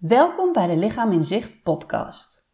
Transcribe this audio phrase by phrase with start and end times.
[0.00, 2.48] Welkom bij de Lichaam in Zicht podcast.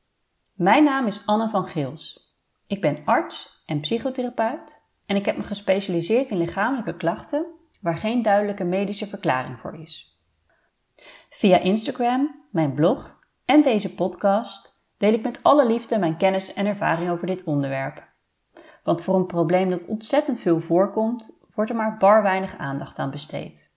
[0.52, 2.34] Mijn naam is Anne van Geels.
[2.66, 7.46] Ik ben arts en psychotherapeut en ik heb me gespecialiseerd in lichamelijke klachten
[7.80, 10.20] waar geen duidelijke medische verklaring voor is.
[11.30, 16.66] Via Instagram, mijn blog en deze podcast deel ik met alle liefde mijn kennis en
[16.66, 18.08] ervaring over dit onderwerp.
[18.82, 23.10] Want voor een probleem dat ontzettend veel voorkomt, wordt er maar bar weinig aandacht aan
[23.10, 23.73] besteed.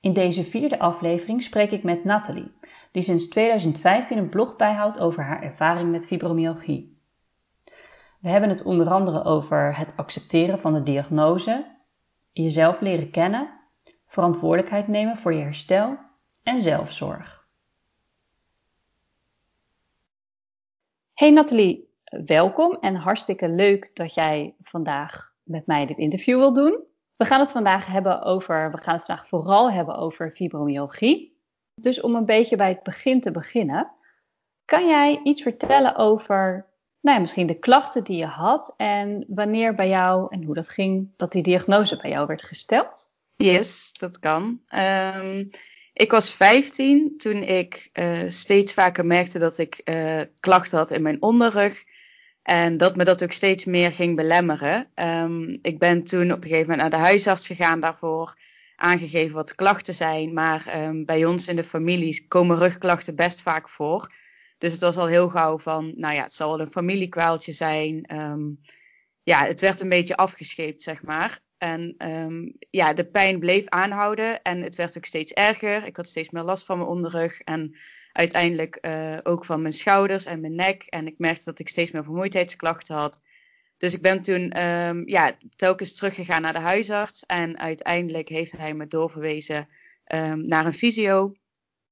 [0.00, 2.52] In deze vierde aflevering spreek ik met Nathalie,
[2.92, 6.96] die sinds 2015 een blog bijhoudt over haar ervaring met fibromyalgie.
[8.20, 11.76] We hebben het onder andere over het accepteren van de diagnose,
[12.32, 13.50] jezelf leren kennen,
[14.06, 15.98] verantwoordelijkheid nemen voor je herstel
[16.42, 17.46] en zelfzorg.
[21.14, 26.87] Hey Nathalie, welkom en hartstikke leuk dat jij vandaag met mij dit interview wil doen.
[27.18, 31.36] We gaan het vandaag hebben over, we gaan het vandaag vooral hebben over fibromyalgie.
[31.74, 33.90] Dus om een beetje bij het begin te beginnen,
[34.64, 36.66] kan jij iets vertellen over,
[37.00, 40.68] nou ja, misschien de klachten die je had en wanneer bij jou en hoe dat
[40.68, 43.10] ging dat die diagnose bij jou werd gesteld?
[43.34, 44.60] Yes, dat kan.
[44.74, 45.50] Um,
[45.92, 51.02] ik was 15 toen ik uh, steeds vaker merkte dat ik uh, klachten had in
[51.02, 51.84] mijn onderrug.
[52.48, 54.90] En dat me dat ook steeds meer ging belemmeren.
[54.94, 58.36] Um, ik ben toen op een gegeven moment naar de huisarts gegaan daarvoor.
[58.76, 60.32] Aangegeven wat klachten zijn.
[60.32, 64.12] Maar um, bij ons in de familie komen rugklachten best vaak voor.
[64.58, 68.16] Dus het was al heel gauw van, nou ja, het zal wel een familiekwaaltje zijn.
[68.16, 68.60] Um,
[69.22, 71.40] ja, het werd een beetje afgescheept, zeg maar.
[71.58, 71.94] En
[72.70, 75.86] ja, de pijn bleef aanhouden en het werd ook steeds erger.
[75.86, 77.76] Ik had steeds meer last van mijn onderrug en
[78.18, 80.82] uiteindelijk uh, ook van mijn schouders en mijn nek.
[80.82, 83.20] En ik merkte dat ik steeds meer vermoeidheidsklachten had.
[83.76, 87.26] Dus ik ben toen um, ja, telkens teruggegaan naar de huisarts.
[87.26, 89.68] En uiteindelijk heeft hij me doorverwezen
[90.14, 91.34] um, naar een fysio.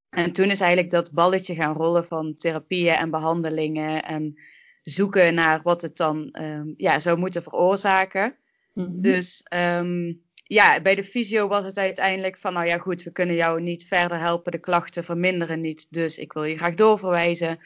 [0.09, 4.03] En toen is eigenlijk dat balletje gaan rollen van therapieën en behandelingen.
[4.03, 4.39] En
[4.81, 8.35] zoeken naar wat het dan um, ja, zou moeten veroorzaken.
[8.73, 9.01] Mm-hmm.
[9.01, 13.35] Dus um, ja, bij de fysio was het uiteindelijk van, nou ja goed, we kunnen
[13.35, 17.59] jou niet verder helpen, de klachten verminderen niet, dus ik wil je graag doorverwijzen.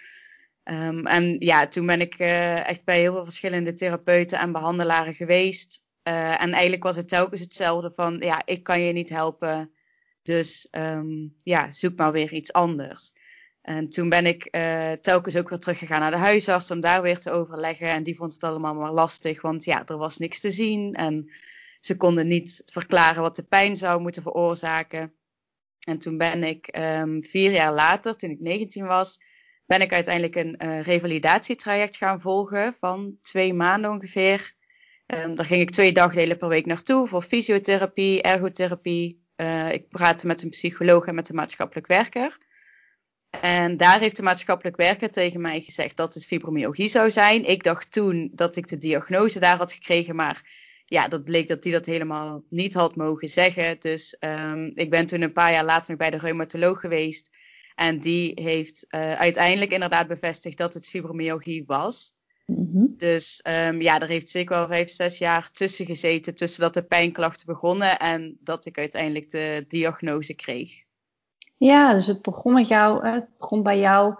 [0.63, 5.13] Um, en ja, toen ben ik uh, echt bij heel veel verschillende therapeuten en behandelaren
[5.13, 5.83] geweest.
[6.03, 9.71] Uh, en eigenlijk was het telkens hetzelfde van, ja, ik kan je niet helpen,
[10.23, 13.13] dus um, ja, zoek maar weer iets anders.
[13.61, 17.19] En toen ben ik uh, telkens ook weer teruggegaan naar de huisarts om daar weer
[17.19, 17.89] te overleggen.
[17.89, 20.93] En die vond het allemaal maar lastig, want ja, er was niks te zien.
[20.93, 21.31] En
[21.81, 25.13] ze konden niet verklaren wat de pijn zou moeten veroorzaken.
[25.81, 29.19] En toen ben ik um, vier jaar later, toen ik 19 was,
[29.65, 34.53] ben ik uiteindelijk een uh, revalidatietraject gaan volgen van twee maanden ongeveer.
[35.07, 39.25] Um, daar ging ik twee dagdelen per week naartoe voor fysiotherapie, ergotherapie.
[39.35, 42.37] Uh, ik praatte met een psycholoog en met een maatschappelijk werker.
[43.41, 47.45] En daar heeft de maatschappelijk werker tegen mij gezegd dat het fibromyalgie zou zijn.
[47.45, 50.41] Ik dacht toen dat ik de diagnose daar had gekregen, maar
[50.91, 53.77] ja, dat bleek dat die dat helemaal niet had mogen zeggen.
[53.79, 57.29] Dus um, ik ben toen een paar jaar later nog bij de reumatoloog geweest.
[57.75, 62.13] En die heeft uh, uiteindelijk inderdaad bevestigd dat het fibromyalgie was.
[62.45, 62.93] Mm-hmm.
[62.97, 66.35] Dus um, ja, er heeft zeker wel vijf, zes jaar tussen gezeten.
[66.35, 70.83] Tussen dat de pijnklachten begonnen en dat ik uiteindelijk de diagnose kreeg.
[71.57, 74.15] Ja, dus het begon met jou, het begon bij jou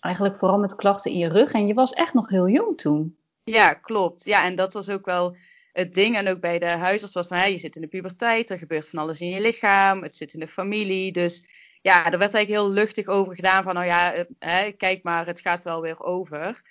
[0.00, 1.52] eigenlijk vooral met klachten in je rug.
[1.52, 3.16] En je was echt nog heel jong toen.
[3.44, 4.24] Ja, klopt.
[4.24, 5.36] Ja, en dat was ook wel
[5.76, 6.16] het ding.
[6.16, 8.88] En ook bij de huisarts was van, hey, je zit in de puberteit, er gebeurt
[8.88, 11.12] van alles in je lichaam, het zit in de familie.
[11.12, 11.44] Dus
[11.82, 15.40] ja, er werd eigenlijk heel luchtig over gedaan van, nou ja, hè, kijk maar, het
[15.40, 16.62] gaat wel weer over.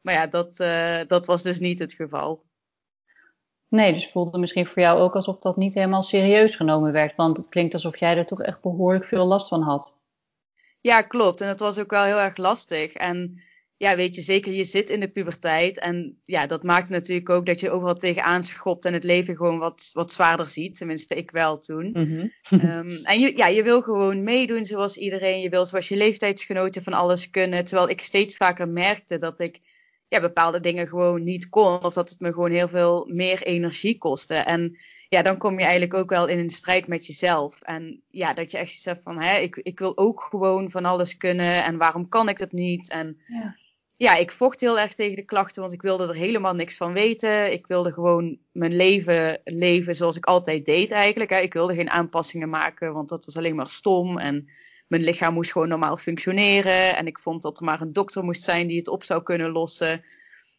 [0.00, 2.44] Maar ja, dat, uh, dat was dus niet het geval.
[3.68, 7.14] Nee, dus voelde misschien voor jou ook alsof dat niet helemaal serieus genomen werd.
[7.14, 9.96] Want het klinkt alsof jij er toch echt behoorlijk veel last van had.
[10.80, 11.40] Ja, klopt.
[11.40, 12.92] En het was ook wel heel erg lastig.
[12.92, 13.42] En
[13.76, 15.78] ja, weet je, zeker je zit in de puberteit.
[15.78, 19.58] En ja, dat maakt natuurlijk ook dat je overal tegenaan schopt en het leven gewoon
[19.58, 20.76] wat, wat zwaarder ziet.
[20.76, 21.90] Tenminste, ik wel toen.
[21.92, 22.32] Mm-hmm.
[22.70, 25.40] um, en je, ja, je wil gewoon meedoen zoals iedereen.
[25.40, 27.64] Je wil zoals je leeftijdsgenoten van alles kunnen.
[27.64, 29.58] Terwijl ik steeds vaker merkte dat ik
[30.14, 31.82] ja, bepaalde dingen gewoon niet kon.
[31.82, 34.34] Of dat het me gewoon heel veel meer energie kostte.
[34.34, 34.78] En
[35.08, 37.60] ja, dan kom je eigenlijk ook wel in een strijd met jezelf.
[37.60, 41.16] En ja, dat je echt zegt van, hè, ik, ik wil ook gewoon van alles
[41.16, 41.64] kunnen.
[41.64, 42.88] En waarom kan ik dat niet?
[42.88, 43.54] En ja.
[43.96, 46.92] ja, ik vocht heel erg tegen de klachten, want ik wilde er helemaal niks van
[46.92, 47.52] weten.
[47.52, 51.30] Ik wilde gewoon mijn leven leven zoals ik altijd deed eigenlijk.
[51.30, 51.38] Hè.
[51.38, 54.18] Ik wilde geen aanpassingen maken, want dat was alleen maar stom.
[54.18, 54.46] En
[54.86, 56.96] mijn lichaam moest gewoon normaal functioneren.
[56.96, 59.50] En ik vond dat er maar een dokter moest zijn die het op zou kunnen
[59.50, 60.02] lossen.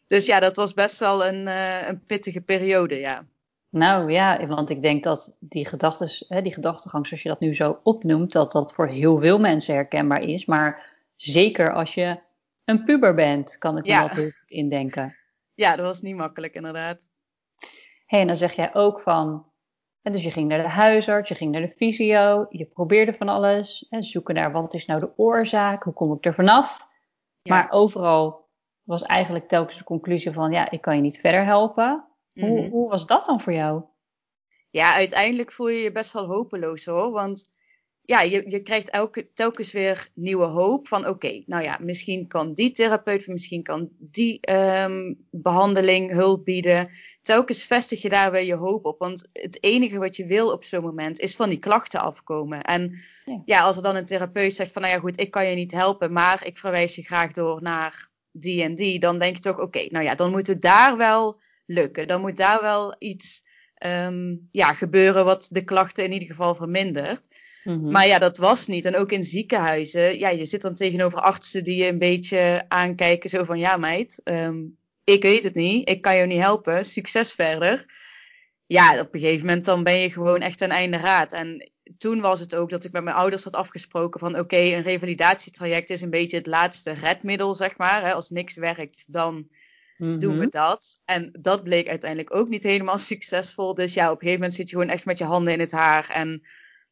[0.06, 3.26] Dus ja, dat was best wel een, uh, een pittige periode, ja.
[3.70, 7.54] Nou ja, want ik denk dat die, gedachtes, hè, die gedachtegang, zoals je dat nu
[7.54, 10.44] zo opnoemt, dat dat voor heel veel mensen herkenbaar is.
[10.44, 12.18] Maar zeker als je
[12.64, 15.16] een puber bent, kan ik me dat heel goed indenken.
[15.54, 17.02] Ja, dat was niet makkelijk inderdaad.
[18.06, 19.46] hey, en dan zeg jij ook van,
[20.12, 23.86] dus je ging naar de huisarts, je ging naar de fysio, je probeerde van alles,
[23.90, 26.86] hè, zoeken naar wat is nou de oorzaak, hoe kom ik er vanaf.
[27.42, 28.48] Maar overal
[28.82, 32.04] was eigenlijk telkens de conclusie van, ja, ik kan je niet verder helpen.
[32.32, 32.70] Hoe, mhm.
[32.70, 33.82] hoe was dat dan voor jou?
[34.70, 37.10] Ja, uiteindelijk voel je je best wel hopeloos hoor.
[37.10, 37.48] Want
[38.06, 42.54] ja, je, je krijgt elke, telkens weer nieuwe hoop van oké, nou ja, misschien kan
[42.54, 46.88] die therapeut, misschien kan die ehm, behandeling hulp bieden.
[47.22, 50.64] Telkens vestig je daar weer je hoop op, want het enige wat je wil op
[50.64, 52.62] zo'n moment is van die klachten afkomen.
[52.62, 52.94] En
[53.24, 53.42] ja.
[53.44, 53.62] ja.
[53.62, 56.12] als er dan een therapeut zegt van nou ja goed, ik kan je niet helpen,
[56.12, 59.86] maar ik verwijs je graag door naar die en die, dan denk je toch oké,
[59.88, 62.08] nou ja, dan moet het daar wel lukken.
[62.08, 63.42] Dan moet daar wel iets
[63.84, 67.20] um, ja, gebeuren wat de klachten in ieder geval vermindert.
[67.66, 67.90] Mhm.
[67.90, 68.84] Maar ja, dat was niet.
[68.84, 73.30] En ook in ziekenhuizen, ja, je zit dan tegenover artsen die je een beetje aankijken,
[73.30, 77.32] zo van ja meid, um, ik weet het niet, ik kan je niet helpen, succes
[77.32, 77.84] verder.
[78.66, 81.32] Ja, op een gegeven moment dan ben je gewoon echt een einde raad.
[81.32, 84.82] En toen was het ook dat ik met mijn ouders had afgesproken van oké, een
[84.82, 88.02] revalidatietraject is een beetje het laatste redmiddel, zeg maar.
[88.02, 88.12] Hè.
[88.12, 89.48] Als niks werkt, dan
[89.98, 90.50] doen we mhm.
[90.50, 91.00] dat.
[91.04, 93.74] En dat bleek uiteindelijk ook niet helemaal succesvol.
[93.74, 95.70] Dus ja, op een gegeven moment zit je gewoon echt met je handen in het
[95.70, 96.10] haar.
[96.10, 96.42] En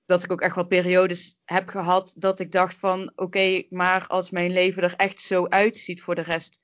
[0.07, 4.31] dat ik ook echt wel periodes heb gehad dat ik dacht van oké, maar als
[4.31, 6.61] mijn leven er echt zo uitziet voor de rest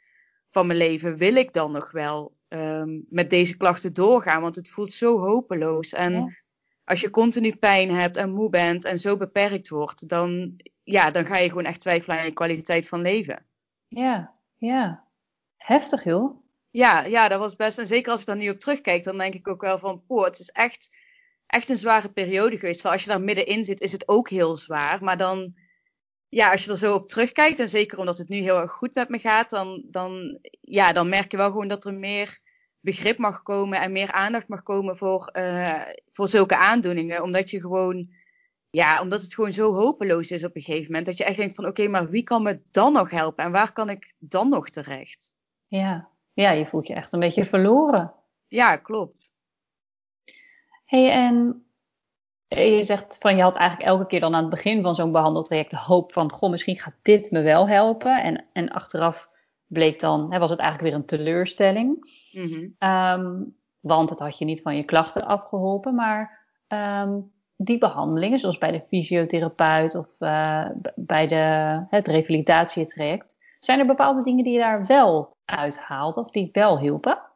[0.49, 4.43] van mijn leven, wil ik dan nog wel um, met deze klachten doorgaan?
[4.43, 5.93] Want het voelt zo hopeloos.
[5.93, 6.35] En
[6.85, 11.27] als je continu pijn hebt en moe bent en zo beperkt wordt, dan, ja, dan
[11.27, 13.47] ga je gewoon echt twijfelen aan je kwaliteit van leven.
[13.89, 15.05] Ja, ja.
[15.57, 16.39] Heftig joh.
[16.71, 17.79] Ja, ja, dat was best.
[17.79, 20.25] En zeker als ik daar nu op terugkijk, dan denk ik ook wel van, poh,
[20.25, 20.97] het is echt,
[21.51, 22.85] echt een zware periode geweest.
[22.85, 25.05] als je daar middenin zit, is het ook heel zwaar.
[25.05, 25.55] Maar dan,
[26.29, 28.95] ja, als je er zo op terugkijkt, en zeker omdat het nu heel erg goed
[28.95, 32.39] met me gaat, dan, dan, ja, dan merk je wel gewoon dat er meer
[32.81, 37.23] begrip mag komen en meer aandacht mag komen voor, uh, voor zulke aandoeningen.
[37.23, 38.09] Omdat je gewoon,
[38.71, 41.07] ja, omdat het gewoon zo hopeloos is op een gegeven moment.
[41.07, 43.73] Dat je echt denkt van oké, maar wie kan me dan nog helpen en waar
[43.73, 45.33] kan ik dan nog terecht?
[45.67, 46.09] Ja.
[46.33, 48.15] ja, je voelt je echt een beetje verloren.
[48.47, 49.35] Ja, klopt.
[50.91, 51.65] Hey, en
[52.49, 55.71] je zegt van je had eigenlijk elke keer dan aan het begin van zo'n behandeltraject
[55.71, 58.23] de hoop van, goh, misschien gaat dit me wel helpen.
[58.23, 59.29] En, en achteraf
[59.67, 61.99] bleek dan, hè, was het eigenlijk weer een teleurstelling.
[62.33, 65.95] Mm want het had je niet van je klachten afgeholpen.
[65.95, 73.79] Maar um, die behandelingen, zoals bij de fysiotherapeut of uh, bij de, het revalidatietraject, zijn
[73.79, 77.30] er bepaalde dingen die je daar wel uithaalt of die wel hielpen?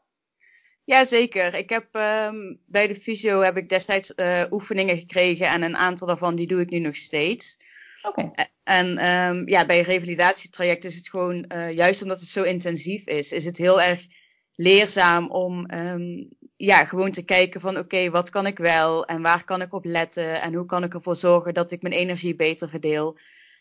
[0.84, 1.54] Jazeker.
[1.54, 1.86] Ik heb
[2.28, 6.46] um, bij de fysio heb ik destijds uh, oefeningen gekregen en een aantal daarvan die
[6.46, 7.56] doe ik nu nog steeds.
[8.02, 8.20] Oké.
[8.20, 8.48] Okay.
[8.62, 13.06] En um, ja, bij een revalidatietraject is het gewoon, uh, juist omdat het zo intensief
[13.06, 14.06] is, is het heel erg
[14.54, 19.22] leerzaam om um, ja, gewoon te kijken van oké, okay, wat kan ik wel en
[19.22, 22.34] waar kan ik op letten en hoe kan ik ervoor zorgen dat ik mijn energie
[22.34, 23.18] beter verdeel.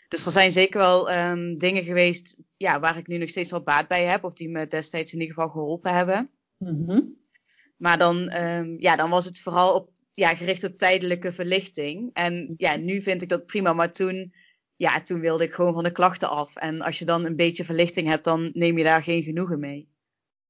[0.07, 1.05] Dus er zijn zeker wel
[1.57, 4.23] dingen geweest ja, waar ik nu nog steeds wel baat bij heb.
[4.23, 6.29] Of die me destijds in ieder geval geholpen hebben.
[6.63, 7.15] Mm-hmm.
[7.77, 12.09] Maar dan, um, ja, dan was het vooral op, ja, gericht op tijdelijke verlichting.
[12.13, 13.73] En ja, nu vind ik dat prima.
[13.73, 14.33] Maar toen,
[14.75, 16.55] ja, toen wilde ik gewoon van de klachten af.
[16.55, 19.91] En als je dan een beetje verlichting hebt, dan neem je daar geen genoegen mee.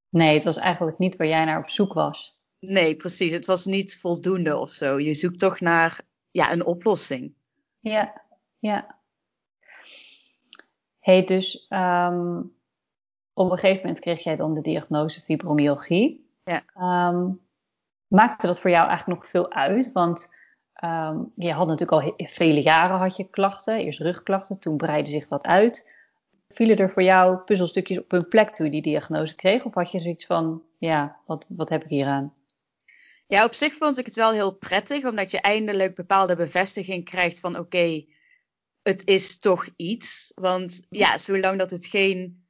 [0.10, 2.38] Nee, het was eigenlijk niet waar jij naar op zoek was.
[2.60, 3.32] Nee, precies.
[3.32, 5.00] Het was niet voldoende of zo.
[5.00, 7.34] Je zoekt toch naar ja, een oplossing.
[7.80, 8.22] Ja,
[8.60, 9.02] ja
[11.04, 12.56] hey, dus um,
[13.34, 16.30] op een gegeven moment kreeg jij dan de diagnose fibromyalgie.
[16.44, 16.64] Ja.
[17.10, 17.40] Um,
[18.08, 19.92] maakte dat voor jou eigenlijk nog veel uit?
[19.92, 20.34] Want
[20.84, 23.78] um, je had natuurlijk al vele jaren had je klachten.
[23.78, 25.96] Eerst rugklachten, toen breidde zich dat uit.
[26.50, 29.66] Vielen er voor jou puzzelstukjes op hun plek toen je die diagnose kreeg?
[29.66, 32.34] Of had je zoiets van, ja, wat, wat heb ik hier aan?
[33.28, 37.40] Ja, op zich vond ik het wel heel prettig, omdat je eindelijk bepaalde bevestiging krijgt
[37.40, 38.06] van oké,
[38.84, 40.32] het is toch iets.
[40.36, 42.43] Want ja, zolang dat het geen,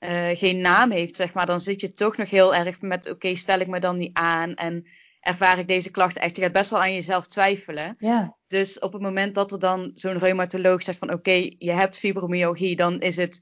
[0.00, 3.34] uh, geen naam heeft, zeg maar, dan zit je toch nog heel erg met: oké,
[3.34, 4.86] stel ik me dan niet aan en
[5.20, 6.36] ervaar ik deze klachten echt?
[6.36, 7.96] Je gaat best wel aan jezelf twijfelen.
[7.98, 8.36] Ja.
[8.46, 12.76] Dus op het moment dat er dan zo'n reumatoloog zegt van: oké, je hebt fibromyalgie,
[12.76, 13.40] dan is het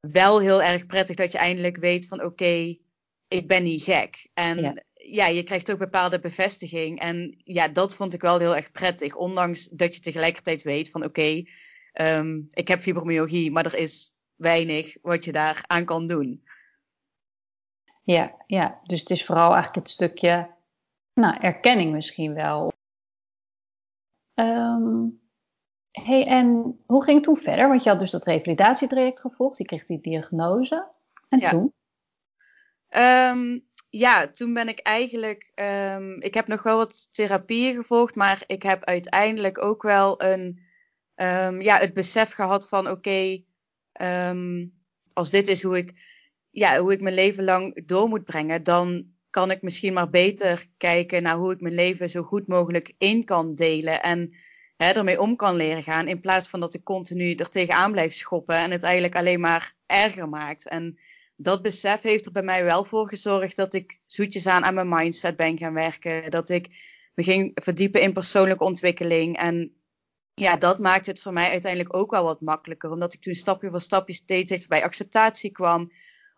[0.00, 2.76] wel heel erg prettig dat je eindelijk weet van: oké,
[3.28, 4.28] ik ben niet gek.
[4.34, 7.00] En ja ja, je krijgt ook bepaalde bevestiging.
[7.00, 9.16] En ja, dat vond ik wel heel erg prettig.
[9.16, 11.42] Ondanks dat je tegelijkertijd weet van oké,
[12.00, 16.44] um, ik heb fibromyalgie, maar er is weinig wat je daar aan kan doen.
[18.02, 20.50] Ja, ja, dus het is vooral eigenlijk het stukje
[21.14, 22.72] nou, erkenning misschien wel.
[24.34, 25.20] Um,
[25.90, 27.68] hey, en hoe ging het toen verder?
[27.68, 30.88] Want je had dus dat revalidatietraject gevolgd, je kreeg die diagnose.
[31.28, 31.72] En toen?
[32.88, 35.52] Um, ja, toen ben ik eigenlijk.
[35.54, 40.60] Um, ik heb nog wel wat therapieën gevolgd, maar ik heb uiteindelijk ook wel een.
[41.62, 43.42] ja, het besef gehad van: oké,
[45.12, 45.92] als dit is hoe ik,
[46.50, 50.66] ja, hoe ik mijn leven lang door moet brengen, dan kan ik misschien maar beter
[50.76, 54.02] kijken naar hoe ik mijn leven zo goed mogelijk in kan delen.
[54.02, 54.34] En
[54.76, 56.08] hè, ermee om kan leren gaan.
[56.08, 59.74] In plaats van dat ik continu er tegenaan blijf schoppen en het eigenlijk alleen maar
[59.86, 60.68] erger maakt.
[60.68, 60.98] En
[61.36, 64.88] dat besef heeft er bij mij wel voor gezorgd dat ik zoetjes aan aan mijn
[64.88, 66.30] mindset ben gaan werken.
[66.30, 66.66] Dat ik
[67.14, 69.36] me ging verdiepen in persoonlijke ontwikkeling.
[69.36, 69.81] En
[70.34, 72.90] ja, dat maakt het voor mij uiteindelijk ook wel wat makkelijker.
[72.90, 75.90] Omdat ik toen stapje voor stapje steeds dichter bij acceptatie kwam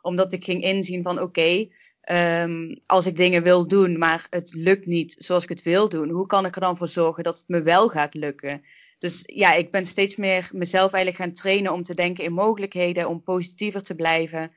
[0.04, 1.66] omdat ik ging inzien van oké,
[2.10, 6.10] um, als ik dingen wil doen, maar het lukt niet zoals ik het wil doen,
[6.10, 8.62] hoe kan ik er dan voor zorgen dat het me wel gaat lukken?
[8.98, 13.08] Dus ja, ik ben steeds meer mezelf eigenlijk gaan trainen om te denken in mogelijkheden,
[13.08, 14.52] om positiever te blijven.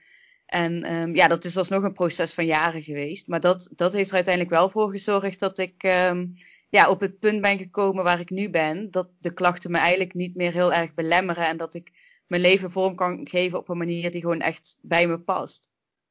[0.45, 3.27] En um, ja, dat is alsnog een proces van jaren geweest.
[3.27, 6.33] Maar dat, dat heeft er uiteindelijk wel voor gezorgd dat ik um,
[6.69, 8.91] ja, op het punt ben gekomen waar ik nu ben.
[8.91, 11.47] Dat de klachten me eigenlijk niet meer heel erg belemmeren.
[11.47, 11.91] En dat ik
[12.27, 15.69] mijn leven vorm kan geven op een manier die gewoon echt bij me past.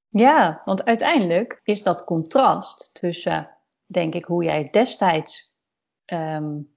[0.08, 3.50] Ja, want uiteindelijk is dat contrast tussen,
[3.86, 5.54] denk ik, hoe jij destijds
[6.06, 6.74] um,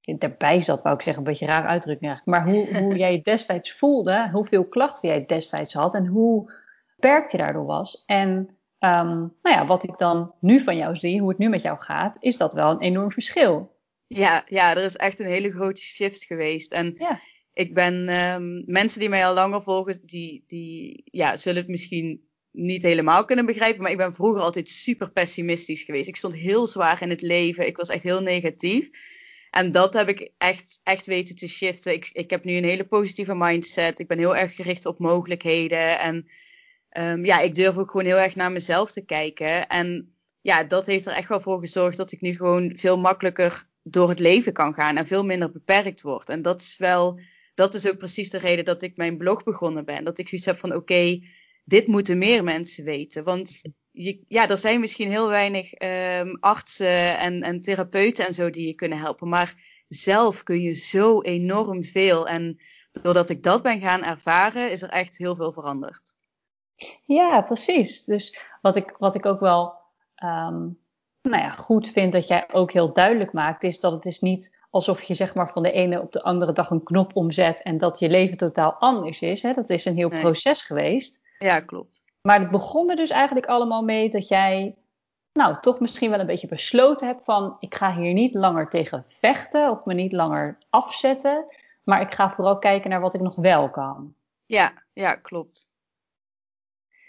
[0.00, 4.28] erbij zat, wou ik zeggen, een beetje raar uitdrukking maar hoe, hoe jij destijds voelde,
[4.32, 6.52] hoeveel klachten jij destijds had en hoe
[6.96, 8.02] beperkt je daardoor was.
[8.06, 11.62] En um, nou ja, wat ik dan nu van jou zie, hoe het nu met
[11.62, 13.80] jou gaat, is dat wel een enorm verschil.
[14.06, 16.72] Ja, ja, er is echt een hele grote shift geweest.
[16.72, 17.18] En ja
[17.54, 22.26] ik ben um, mensen die mij al langer volgen, die, die ja, zullen het misschien
[22.50, 23.82] niet helemaal kunnen begrijpen.
[23.82, 26.08] Maar ik ben vroeger altijd super pessimistisch geweest.
[26.08, 27.66] Ik stond heel zwaar in het leven.
[27.66, 28.90] Ik was echt heel negatief.
[29.50, 31.92] En dat heb ik echt, echt weten te shiften.
[31.92, 33.98] Ik, ik heb nu een hele positieve mindset.
[33.98, 35.98] Ik ben heel erg gericht op mogelijkheden.
[35.98, 36.26] En
[36.98, 39.66] um, ja, ik durf ook gewoon heel erg naar mezelf te kijken.
[39.68, 43.64] En ja, dat heeft er echt wel voor gezorgd dat ik nu gewoon veel makkelijker
[43.82, 44.96] door het leven kan gaan.
[44.96, 46.28] En veel minder beperkt word.
[46.28, 47.18] En dat is wel
[47.54, 50.04] dat is ook precies de reden dat ik mijn blog begonnen ben.
[50.04, 51.18] Dat ik zoiets heb van oké,
[51.64, 53.24] dit moeten meer mensen weten.
[53.24, 58.50] Want je, ja, er zijn misschien heel weinig um, artsen en, en therapeuten en zo
[58.50, 59.28] die je kunnen helpen.
[59.28, 59.54] Maar
[59.88, 62.28] zelf kun je zo enorm veel.
[62.28, 62.56] En
[63.02, 66.11] doordat ik dat ben gaan ervaren, is er echt heel veel veranderd.
[67.04, 68.04] Ja, precies.
[68.04, 69.74] Dus wat ik, wat ik ook wel
[70.24, 70.80] um,
[71.22, 74.60] nou ja, goed vind dat jij ook heel duidelijk maakt, is dat het is niet
[74.70, 77.78] alsof je zeg maar van de ene op de andere dag een knop omzet en
[77.78, 79.42] dat je leven totaal anders is.
[79.42, 79.52] Hè?
[79.52, 81.20] Dat is een heel proces geweest.
[81.38, 82.04] Ja, klopt.
[82.22, 84.76] Maar het begon er dus eigenlijk allemaal mee dat jij,
[85.32, 89.04] nou, toch misschien wel een beetje besloten hebt van, ik ga hier niet langer tegen
[89.08, 93.34] vechten of me niet langer afzetten, maar ik ga vooral kijken naar wat ik nog
[93.34, 94.14] wel kan.
[94.46, 95.70] Ja, ja, klopt.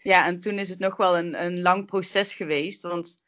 [0.03, 3.23] Ja, en toen is het nog wel een, een lang proces geweest, want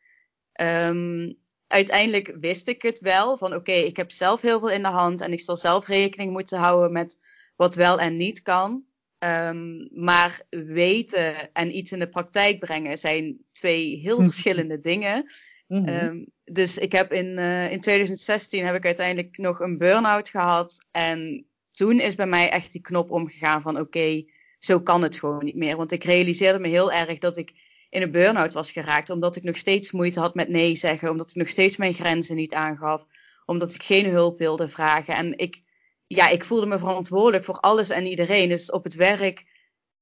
[0.62, 3.38] um, uiteindelijk wist ik het wel.
[3.38, 6.32] Van oké, ik heb zelf heel veel in de hand en ik zal zelf rekening
[6.32, 7.17] moeten houden met
[7.55, 8.86] wat wel en niet kan.
[9.20, 14.25] Um, maar weten en iets in de praktijk brengen zijn twee heel mhm.
[14.25, 15.25] verschillende dingen.
[15.67, 20.29] Mm um, dus ik heb in, uh, in 2016 heb ik uiteindelijk nog een burn-out
[20.29, 20.86] gehad.
[20.91, 24.24] En toen is bij mij echt die knop omgegaan van oké,
[24.65, 25.77] zo kan het gewoon niet meer.
[25.77, 27.51] Want ik realiseerde me heel erg dat ik
[27.89, 29.10] in een burn-out was geraakt.
[29.10, 31.10] Omdat ik nog steeds moeite had met nee zeggen.
[31.10, 33.05] Omdat ik nog steeds mijn grenzen niet aangaf.
[33.45, 35.15] Omdat ik geen hulp wilde vragen.
[35.15, 35.62] En ik,
[36.07, 38.50] ja, ik voelde me verantwoordelijk voor alles en iedereen.
[38.50, 39.43] Dus op het werk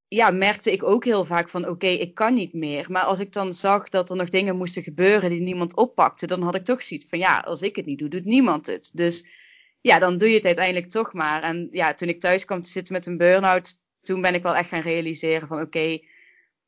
[0.08, 2.86] ja, merkte ik ook heel vaak van oké, ik kan niet meer.
[2.91, 6.41] Maar als ik dan zag dat er nog dingen moesten gebeuren die niemand oppakte, dan
[6.41, 8.91] had ik toch zoiets van ja, als ik het niet doe, doet niemand het.
[8.93, 9.25] Dus
[9.82, 11.43] ja, dan doe je het uiteindelijk toch maar.
[11.43, 14.56] En ja, toen ik thuis kwam te zitten met een burn-out, toen ben ik wel
[14.56, 16.00] echt gaan realiseren van oké,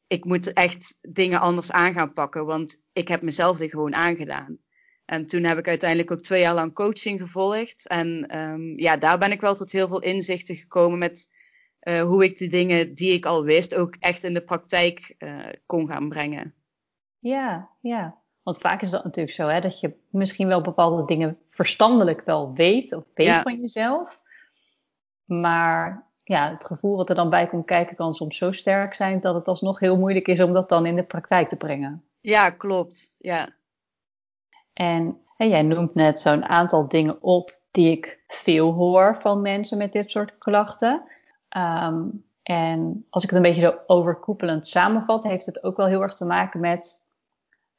[0.08, 4.58] ik moet echt dingen anders aan gaan pakken, want ik heb mezelf dit gewoon aangedaan.
[5.06, 7.88] En toen heb ik uiteindelijk ook twee jaar lang coaching gevolgd.
[7.88, 11.28] En um, ja, daar ben ik wel tot heel veel inzichten gekomen met
[11.82, 15.46] uh, hoe ik de dingen die ik al wist ook echt in de praktijk uh,
[15.66, 16.54] kon gaan brengen.
[17.20, 18.24] Ja, ja.
[18.44, 22.54] Want vaak is dat natuurlijk zo, hè, dat je misschien wel bepaalde dingen verstandelijk wel
[22.54, 24.22] weet of weet van jezelf.
[25.26, 29.22] Maar ja, het gevoel wat er dan bij komt kijken kan soms zo sterk zijn
[29.22, 32.04] dat het alsnog heel moeilijk is om dat dan in de praktijk te brengen.
[32.22, 33.16] Ja, klopt.
[33.18, 33.50] Ja.
[34.74, 39.78] En, en jij noemt net zo'n aantal dingen op die ik veel hoor van mensen
[39.78, 41.04] met dit soort klachten.
[41.58, 46.02] Um, en als ik het een beetje zo overkoepelend samenvat, heeft het ook wel heel
[46.02, 47.04] erg te maken met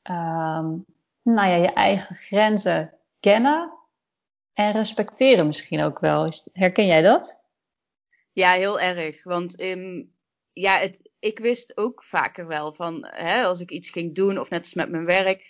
[0.02, 0.84] um,
[1.22, 3.72] nou ja, je eigen grenzen kennen
[4.52, 6.28] en respecteren misschien ook wel.
[6.52, 7.44] Herken jij dat?
[8.36, 9.24] Ja, heel erg.
[9.24, 10.12] Want um,
[10.52, 14.50] ja, het, ik wist ook vaker wel van hè, als ik iets ging doen of
[14.50, 15.44] net als met mijn werk,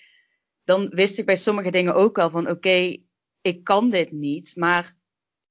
[0.64, 2.96] dan wist ik bij sommige dingen ook wel van oké,
[3.40, 4.56] ik kan dit niet.
[4.56, 4.92] Maar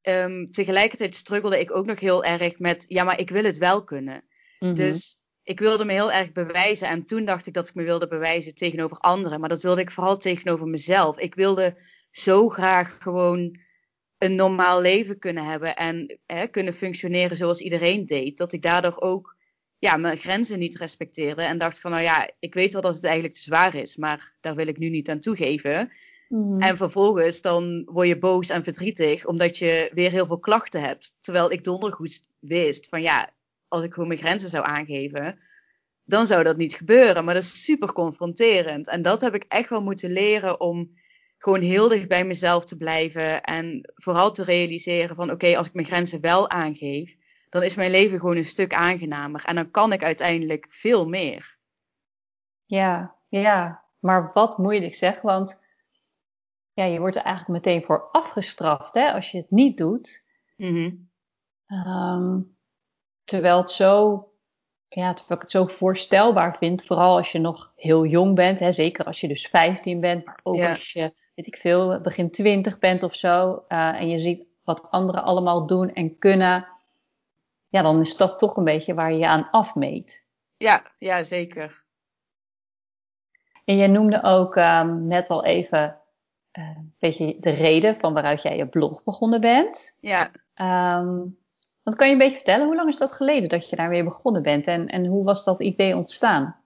[0.01, 3.84] um, tegelijkertijd struggelde ik ook nog heel erg met ja, maar ik wil het wel
[3.84, 4.24] kunnen.
[4.60, 4.74] Mm -hmm.
[4.74, 6.88] Dus ik wilde me heel erg bewijzen.
[6.88, 9.39] En toen dacht ik dat ik me wilde bewijzen tegenover anderen.
[9.39, 11.18] Maar dat wilde ik vooral tegenover mezelf.
[11.18, 11.77] Ik wilde
[12.12, 13.60] zo graag gewoon
[14.25, 15.75] een normaal leven kunnen hebben.
[15.75, 18.38] En hè, kunnen functioneren zoals iedereen deed.
[18.38, 19.36] Dat ik daardoor ook
[19.79, 21.41] ja, mijn grenzen niet respecteerde.
[21.41, 23.96] En dacht van, nou ja, ik weet wel dat het eigenlijk te zwaar is.
[23.98, 25.89] Maar daar wil ik nu niet aan toegeven.
[26.29, 26.60] Mm.
[26.62, 29.25] En vervolgens dan word je boos en verdrietig.
[29.25, 31.15] Omdat je weer heel veel klachten hebt.
[31.20, 33.34] Terwijl ik dondergoed wist van ja,
[33.67, 35.36] als ik gewoon mijn grenzen zou aangeven,
[36.03, 37.25] dan zou dat niet gebeuren.
[37.25, 38.88] Maar dat is super confronterend.
[38.88, 40.89] En dat heb ik echt wel moeten leren om
[41.46, 43.42] gewoon heel dicht bij mezelf te blijven.
[43.44, 47.16] En vooral te realiseren van oké, als ik mijn grenzen wel aangeef,
[47.50, 49.44] dan is mijn leven gewoon een stuk aangenamer.
[49.46, 51.58] En dan kan ik uiteindelijk veel meer.
[52.64, 53.84] Ja, ja.
[54.00, 55.64] Maar wat moeilijk zeg, want
[56.74, 60.28] ja, je wordt er eigenlijk meteen voor afgestraft hè, als je het niet doet.
[60.58, 61.10] Mm
[61.68, 62.58] -hmm.
[63.24, 64.14] Terwijl het zo,
[64.88, 68.72] ja, terwijl ik het zo voorstelbaar vind, vooral als je nog heel jong bent, hè,
[68.72, 72.80] zeker als je dus 15 bent, maar ook als je, weet ik veel, begin 20
[72.80, 76.68] bent of zo, uh, en je ziet wat anderen allemaal doen en kunnen,
[77.70, 80.25] ja, dan is dat toch een beetje waar je je aan afmeet.
[80.58, 81.84] Ja, ja, zeker.
[83.65, 86.01] En jij noemde ook um, net al even,
[86.54, 89.96] uh, weet je, de reden van waaruit jij je blog begonnen bent.
[90.00, 90.32] Ja.
[91.00, 91.38] Um,
[91.84, 94.04] want kan je een beetje vertellen, hoe lang is dat geleden dat je daar weer
[94.04, 96.63] begonnen bent en, en hoe was dat idee ontstaan?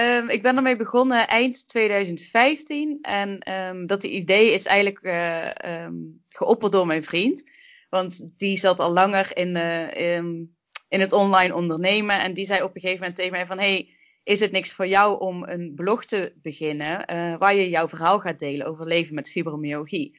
[0.00, 5.86] Um, ik ben ermee begonnen eind 2015 en um, dat idee is eigenlijk uh,
[6.28, 7.50] geopperd door mijn vriend.
[7.88, 10.56] Want die zat al langer in, uh, in,
[10.88, 13.88] in, het online ondernemen en die zei op een gegeven moment tegen mij van hey,
[14.24, 18.20] is het niks voor jou om een blog te beginnen uh, waar je jouw verhaal
[18.20, 20.18] gaat delen over leven met fibromyalgie?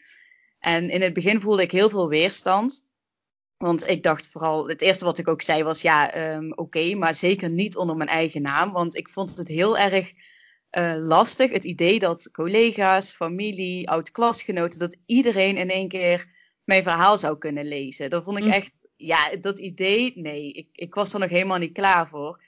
[0.59, 2.85] En in het begin voelde ik heel veel weerstand.
[3.61, 6.93] Want ik dacht vooral, het eerste wat ik ook zei was ja, um, oké, okay,
[6.93, 8.71] maar zeker niet onder mijn eigen naam.
[8.71, 10.13] Want ik vond het heel erg
[10.77, 16.27] uh, lastig, het idee dat collega's, familie, oud-klasgenoten, dat iedereen in één keer
[16.63, 18.09] mijn verhaal zou kunnen lezen.
[18.09, 18.51] Dat vond ik mm.
[18.51, 22.43] echt, ja, dat idee, nee, ik, ik was er nog helemaal niet klaar voor.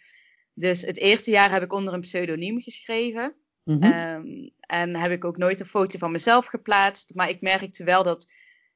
[0.54, 3.36] Dus het eerste jaar heb ik onder een pseudoniem geschreven.
[3.64, 3.94] Mm -hmm.
[3.94, 7.16] um, en heb ik ook nooit een foto van mezelf geplaatst.
[7.16, 8.32] Maar ik merkte wel dat,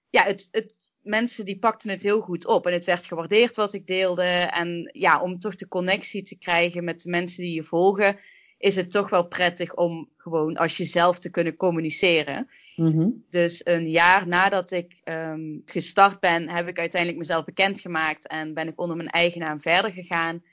[0.10, 2.68] ja, het, het mensen die pakten het heel goed op.
[2.68, 4.24] En het werd gewaardeerd wat ik deelde.
[4.54, 8.18] En ja, om toch de connectie te krijgen met de mensen die je volgen,
[8.58, 12.48] is het toch wel prettig om gewoon als jezelf te kunnen communiceren.
[12.76, 13.26] Mm-hmm.
[13.30, 18.68] Dus een jaar nadat ik um, gestart ben, heb ik uiteindelijk mezelf bekendgemaakt en ben
[18.68, 20.44] ik onder mijn eigen naam verder gegaan.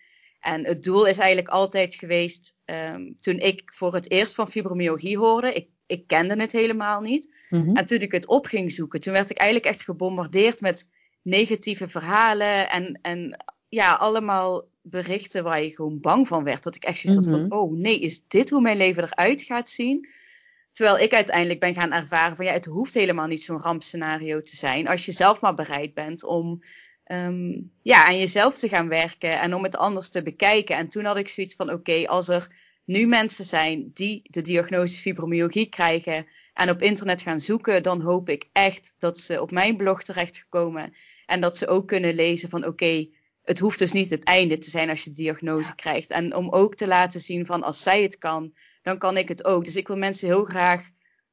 [0.41, 5.19] En het doel is eigenlijk altijd geweest, um, toen ik voor het eerst van fibromyalgie
[5.19, 7.47] hoorde, ik ik kende het helemaal niet.
[7.51, 7.77] Mm-hmm.
[7.77, 10.89] En toen ik het op ging zoeken, toen werd ik eigenlijk echt gebombardeerd met
[11.23, 16.63] negatieve verhalen en, en ja, allemaal berichten waar je gewoon bang van werd.
[16.63, 20.09] Dat ik echt zoiets van, oh nee, is dit hoe mijn leven eruit gaat zien?
[20.73, 24.57] Terwijl ik uiteindelijk ben gaan ervaren van ja, het hoeft helemaal niet zo'n rampscenario te
[24.57, 24.89] zijn.
[24.89, 26.63] Als je zelf maar bereid bent om
[27.07, 30.77] um, ja, aan jezelf te gaan werken en om het anders te bekijken.
[30.77, 32.49] En toen had ik zoiets van oké, okay, als er
[32.85, 38.29] nu mensen zijn die de diagnose fibromyalgie krijgen en op internet gaan zoeken, dan hoop
[38.29, 40.95] ik echt dat ze op mijn blog terechtgekomen
[41.27, 44.59] en dat ze ook kunnen lezen van oké, okay, het hoeft dus niet het einde
[44.59, 45.75] te zijn als je de diagnose ja.
[45.75, 46.11] krijgt.
[46.11, 49.45] En om ook te laten zien van als zij het kan, dan kan ik het
[49.45, 49.65] ook.
[49.65, 50.91] Dus ik wil mensen heel graag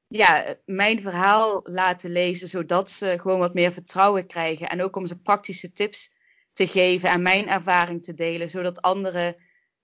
[0.07, 4.69] ja, mijn verhaal laten lezen, zodat ze gewoon wat meer vertrouwen krijgen.
[4.69, 6.11] En ook om ze praktische tips
[6.53, 9.35] te geven en mijn ervaring te delen, zodat anderen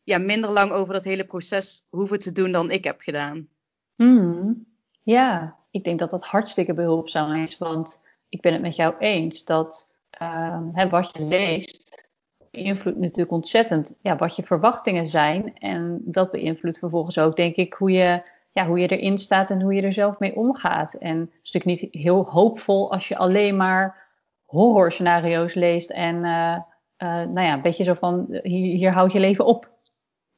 [0.08, 3.48] ja, minder lang over dat hele proces hoeven te doen dan ik heb gedaan.
[3.96, 4.66] Mm,
[5.04, 7.58] ja, ik denk dat dat hartstikke behulpzaam is.
[7.58, 12.10] Want ik ben het met jou eens dat uh, hè, wat je leest
[12.52, 15.58] beïnvloedt natuurlijk ontzettend ja, wat je verwachtingen zijn.
[15.58, 19.62] En dat beïnvloedt vervolgens ook, denk ik, hoe je, ja, hoe je erin staat en
[19.62, 20.94] hoe je er zelf mee omgaat.
[20.94, 24.08] En het is natuurlijk niet heel hoopvol als je alleen maar
[24.46, 26.58] horrorscenario's leest en uh,
[26.98, 29.76] uh, nou ja, een beetje zo van hier, hier houd je leven op.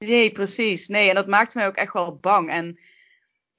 [0.06, 0.88] Nee, precies.
[0.88, 2.50] Nee, en dat maakt mij ook echt wel bang.
[2.50, 2.78] En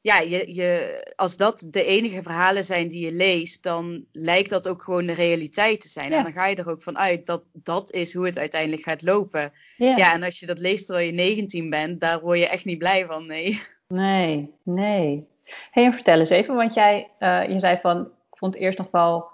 [0.00, 4.68] ja, je, je, als dat de enige verhalen zijn die je leest, dan lijkt dat
[4.68, 6.10] ook gewoon de realiteit te zijn.
[6.10, 6.16] Ja.
[6.16, 9.02] En dan ga je er ook van uit dat dat is hoe het uiteindelijk gaat
[9.02, 9.52] lopen.
[9.76, 9.96] Ja.
[9.96, 12.78] ja, en als je dat leest terwijl je 19 bent, daar word je echt niet
[12.78, 13.60] blij van, nee.
[13.88, 15.26] Nee, nee.
[15.70, 18.78] Hey, en vertel eens even, want jij uh, je zei van, ik vond het eerst
[18.78, 19.28] nog wel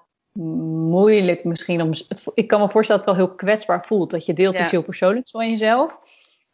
[0.88, 1.88] moeilijk misschien om.
[1.88, 4.10] Het, ik kan me voorstellen dat het wel heel kwetsbaar voelt.
[4.10, 4.62] Dat je deelt ja.
[4.62, 6.00] iets heel persoonlijks van jezelf.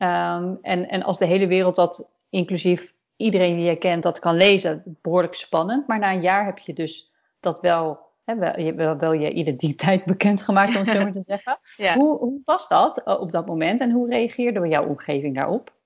[0.03, 4.37] Um, en, en als de hele wereld dat, inclusief iedereen die je kent, dat kan
[4.37, 5.87] lezen, behoorlijk spannend.
[5.87, 9.33] Maar na een jaar heb je dus dat wel, hè, wel, je, wel, wel je
[9.33, 11.59] identiteit bekendgemaakt, om het zo maar te zeggen.
[11.77, 11.95] Ja.
[11.95, 15.81] Hoe, hoe was dat uh, op dat moment en hoe reageerde jouw omgeving daarop?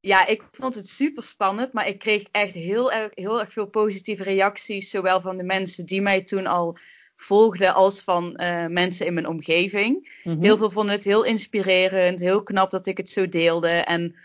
[0.00, 3.66] Ja, ik vond het super spannend, maar ik kreeg echt heel erg, heel erg veel
[3.66, 6.76] positieve reacties, zowel van de mensen die mij toen al
[7.16, 10.20] volgde als van uh, mensen in mijn omgeving.
[10.24, 10.42] Mm -hmm.
[10.42, 13.68] Heel veel vonden het heel inspirerend, heel knap dat ik het zo deelde.
[13.68, 14.16] En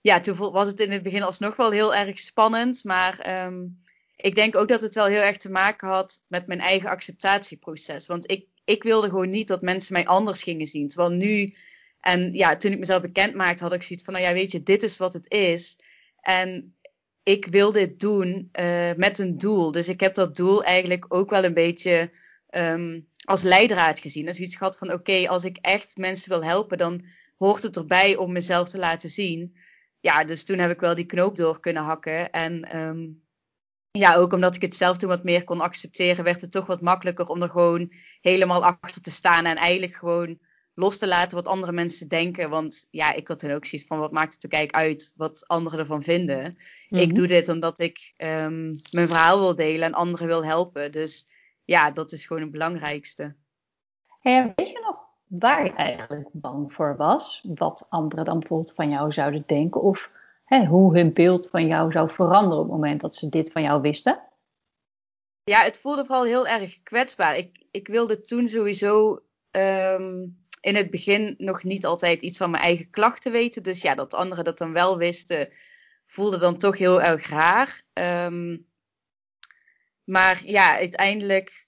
[0.00, 2.84] ja, toen was het in het begin alsnog wel heel erg spannend.
[2.84, 3.78] Maar um,
[4.16, 8.06] ik denk ook dat het wel heel erg te maken had met mijn eigen acceptatieproces.
[8.06, 10.88] Want ik, ik wilde gewoon niet dat mensen mij anders gingen zien.
[10.88, 11.54] Terwijl nu,
[12.00, 14.62] en ja, toen ik mezelf bekend maakte, had ik zoiets van, nou ja, weet je,
[14.62, 15.78] dit is wat het is.
[16.20, 16.76] En
[17.22, 19.72] ik wil dit doen uh, met een doel.
[19.72, 22.10] Dus ik heb dat doel eigenlijk ook wel een beetje
[22.50, 24.24] um, als leidraad gezien.
[24.24, 27.04] Dus iets gehad van oké, okay, als ik echt mensen wil helpen, dan
[27.36, 29.56] hoort het erbij om mezelf te laten zien.
[30.00, 32.30] Ja, dus toen heb ik wel die knoop door kunnen hakken.
[32.30, 33.22] En um,
[33.90, 36.80] ja, ook omdat ik het zelf toen wat meer kon accepteren, werd het toch wat
[36.80, 39.44] makkelijker om er gewoon helemaal achter te staan.
[39.44, 40.38] En eigenlijk gewoon
[40.74, 42.50] los te laten wat andere mensen denken.
[42.50, 45.46] Want ja, ik had dan ook zoiets van, wat maakt het er kijk uit wat
[45.46, 46.42] anderen ervan vinden.
[46.44, 46.54] Mm
[46.88, 46.98] -hmm.
[46.98, 50.92] Ik doe dit omdat ik um, mijn verhaal wil delen en anderen wil helpen.
[50.92, 51.26] Dus
[51.68, 53.34] ja, dat is gewoon het belangrijkste.
[54.20, 57.44] Hey, weet je nog waar je eigenlijk bang voor was?
[57.54, 59.82] Wat anderen dan bijvoorbeeld van jou zouden denken?
[59.82, 60.12] Of
[60.44, 63.62] hè, hoe hun beeld van jou zou veranderen op het moment dat ze dit van
[63.62, 64.22] jou wisten?
[65.44, 67.36] Ja, het voelde vooral heel erg kwetsbaar.
[67.36, 72.62] Ik, ik wilde toen sowieso um, in het begin nog niet altijd iets van mijn
[72.62, 73.62] eigen klachten weten.
[73.62, 75.48] Dus ja, dat anderen dat dan wel wisten,
[76.04, 77.82] voelde dan toch heel erg raar.
[77.94, 78.66] Um,
[80.08, 81.66] maar ja, uiteindelijk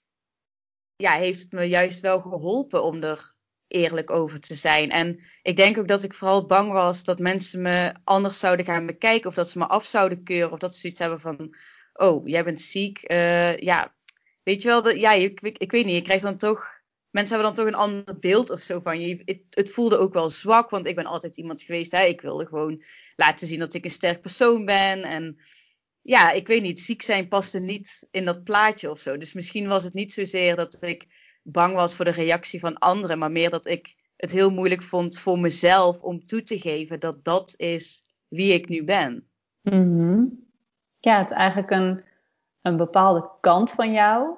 [0.95, 3.33] ja, heeft het me juist wel geholpen om er
[3.67, 4.89] eerlijk over te zijn.
[4.89, 8.85] En ik denk ook dat ik vooral bang was dat mensen me anders zouden gaan
[8.85, 9.29] bekijken.
[9.29, 10.51] Of dat ze me af zouden keuren.
[10.51, 11.55] Of dat ze zoiets hebben van,
[11.93, 13.11] oh, jij bent ziek.
[13.11, 13.95] Uh, ja,
[14.43, 16.79] weet je wel, dat, ja, ik, ik, ik weet niet, je krijgt dan toch...
[17.09, 19.21] Mensen hebben dan toch een ander beeld of zo van je.
[19.25, 21.91] Het, het, voelde ook wel zwak, want ik ben altijd iemand geweest.
[21.91, 22.03] Hè?
[22.03, 22.83] Ik wilde gewoon
[23.15, 25.03] laten zien dat ik een sterk persoon ben.
[25.03, 25.39] En
[26.01, 29.17] ja, ik weet niet, ziek zijn paste niet in dat plaatje of zo.
[29.17, 31.05] Dus misschien was het niet zozeer dat ik
[31.43, 35.19] bang was voor de reactie van anderen, maar meer dat ik het heel moeilijk vond
[35.19, 39.27] voor mezelf om toe te geven dat dat is wie ik nu ben.
[39.61, 40.49] Mm-hmm.
[40.99, 42.03] Ja, het is eigenlijk een,
[42.61, 44.35] een bepaalde kant van jou.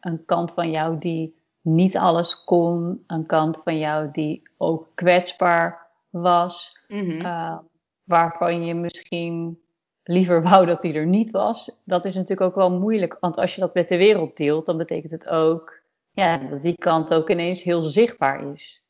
[0.00, 3.04] Een kant van jou die niet alles kon.
[3.06, 6.78] Een kant van jou die ook kwetsbaar was.
[6.88, 7.20] Mm-hmm.
[7.20, 7.58] Uh,
[8.04, 9.60] waarvan je misschien
[10.08, 11.70] liever wou dat hij er niet was.
[11.84, 13.16] Dat is natuurlijk ook wel moeilijk.
[13.20, 15.80] Want als je dat met de wereld deelt, dan betekent het ook
[16.12, 18.82] ja, dat die kant ook ineens heel zichtbaar is.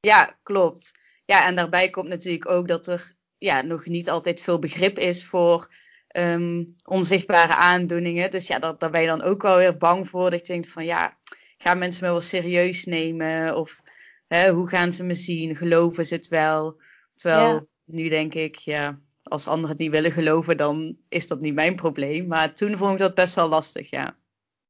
[0.00, 0.92] Ja, klopt.
[1.24, 5.26] Ja, en daarbij komt natuurlijk ook dat er ja, nog niet altijd veel begrip is
[5.26, 5.68] voor
[6.16, 8.30] um, onzichtbare aandoeningen.
[8.30, 10.30] Dus ja, daar, daar ben je dan ook wel weer bang voor.
[10.30, 11.16] Dat je denkt van ja,
[11.56, 13.56] gaan mensen me wel serieus nemen?
[13.56, 13.82] Of
[14.26, 15.56] hè, hoe gaan ze me zien?
[15.56, 16.80] Geloven ze het wel?
[17.14, 17.64] Terwijl ja.
[17.84, 21.74] nu denk ik, ja, als anderen het niet willen geloven, dan is dat niet mijn
[21.74, 22.26] probleem.
[22.26, 24.14] Maar toen vond ik dat best wel lastig, ja.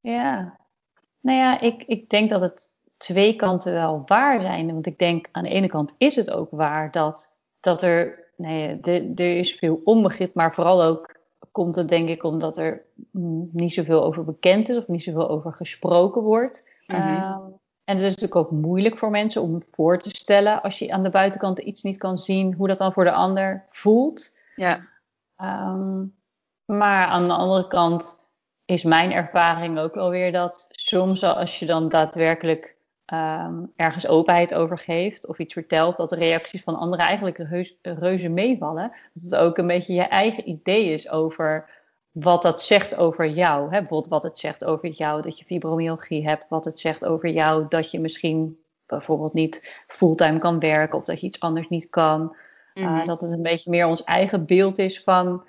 [0.00, 0.58] Ja,
[1.20, 4.72] nou ja, ik, ik denk dat het twee kanten wel waar zijn.
[4.72, 8.80] Want ik denk aan de ene kant is het ook waar dat, dat er, nee,
[8.80, 11.14] de, er is veel onbegrip, maar vooral ook
[11.52, 12.84] komt het denk ik omdat er
[13.52, 16.80] niet zoveel over bekend is of niet zoveel over gesproken wordt.
[16.86, 17.16] Mm-hmm.
[17.16, 17.36] Uh,
[17.84, 21.02] en het is natuurlijk ook moeilijk voor mensen om voor te stellen als je aan
[21.02, 24.35] de buitenkant iets niet kan zien, hoe dat dan voor de ander voelt.
[24.56, 24.78] Ja.
[25.42, 26.14] Um,
[26.64, 28.24] maar aan de andere kant
[28.64, 32.76] is mijn ervaring ook alweer dat soms als je dan daadwerkelijk
[33.12, 37.38] um, ergens openheid over geeft of iets vertelt, dat de reacties van anderen eigenlijk
[37.82, 38.92] reuze meevallen.
[39.12, 41.70] Dat het ook een beetje je eigen idee is over
[42.10, 43.62] wat dat zegt over jou.
[43.62, 43.78] Hè?
[43.78, 47.66] Bijvoorbeeld wat het zegt over jou dat je fibromyalgie hebt, wat het zegt over jou
[47.68, 52.36] dat je misschien bijvoorbeeld niet fulltime kan werken of dat je iets anders niet kan.
[52.80, 52.96] Mm-hmm.
[52.96, 55.42] Uh, dat het een beetje meer ons eigen beeld is van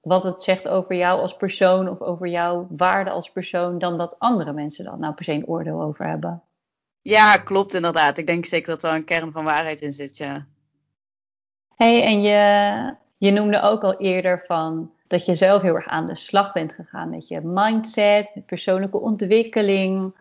[0.00, 4.18] wat het zegt over jou als persoon of over jouw waarde als persoon, dan dat
[4.18, 6.42] andere mensen dan nou per se een oordeel over hebben.
[7.02, 8.18] Ja, klopt inderdaad.
[8.18, 10.46] Ik denk zeker dat er een kern van waarheid in zit, ja.
[11.76, 16.06] hey, en je, je noemde ook al eerder van dat je zelf heel erg aan
[16.06, 20.14] de slag bent gegaan met je mindset, met persoonlijke ontwikkeling.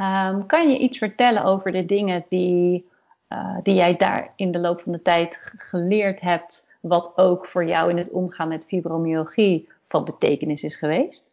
[0.00, 2.88] Um, kan je iets vertellen over de dingen die
[3.28, 7.64] uh, die jij daar in de loop van de tijd geleerd hebt, wat ook voor
[7.64, 11.26] jou in het omgaan met fibromyalgie van betekenis is geweest?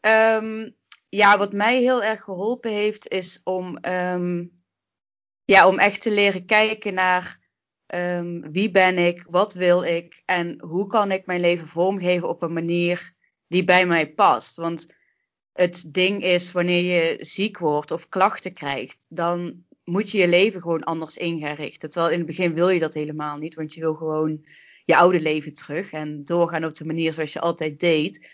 [0.00, 0.76] Um,
[1.08, 4.50] ja, wat mij heel erg geholpen heeft, is om, um,
[5.44, 7.38] ja, om echt te leren kijken naar
[7.94, 12.42] um, wie ben ik, wat wil ik en hoe kan ik mijn leven vormgeven op
[12.42, 13.12] een manier
[13.46, 14.56] die bij mij past.
[14.56, 14.98] Want
[15.52, 20.60] het ding is, wanneer je ziek wordt of klachten krijgt, dan moet je je leven
[20.60, 21.38] gewoon anders in.
[21.78, 24.44] Terwijl in het begin wil je dat helemaal niet, want je wil gewoon
[24.84, 28.30] je oude leven terug en doorgaan op de manier zoals je altijd deed.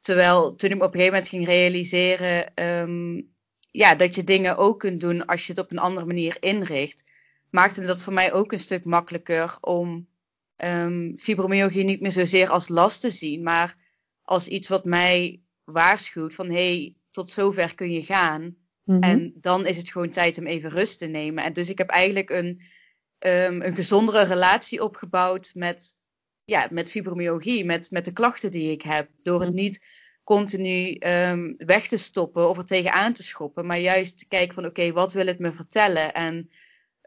[0.00, 3.32] Terwijl toen ik op een gegeven moment ging realiseren um,
[3.70, 7.10] ja, dat je dingen ook kunt doen als je het op een andere manier inricht,
[7.50, 10.08] maakte dat voor mij ook een stuk makkelijker om
[10.56, 13.74] um, fibromyalgie niet meer zozeer als last te zien, maar
[14.22, 18.56] als iets wat mij waarschuwt van hé, hey, tot zover kun je gaan.
[18.84, 19.02] Mm -hmm.
[19.02, 21.44] En dan is het gewoon tijd om even rust te nemen.
[21.44, 22.60] En dus ik heb eigenlijk een,
[23.18, 25.96] um, een gezondere relatie opgebouwd met,
[26.44, 29.08] ja, met fibromyalgie, met, met de klachten die ik heb.
[29.22, 29.86] Door het niet
[30.24, 34.64] continu um, weg te stoppen of er tegenaan te schoppen, maar juist te kijken van
[34.64, 36.48] oké, okay, wat wil het me vertellen en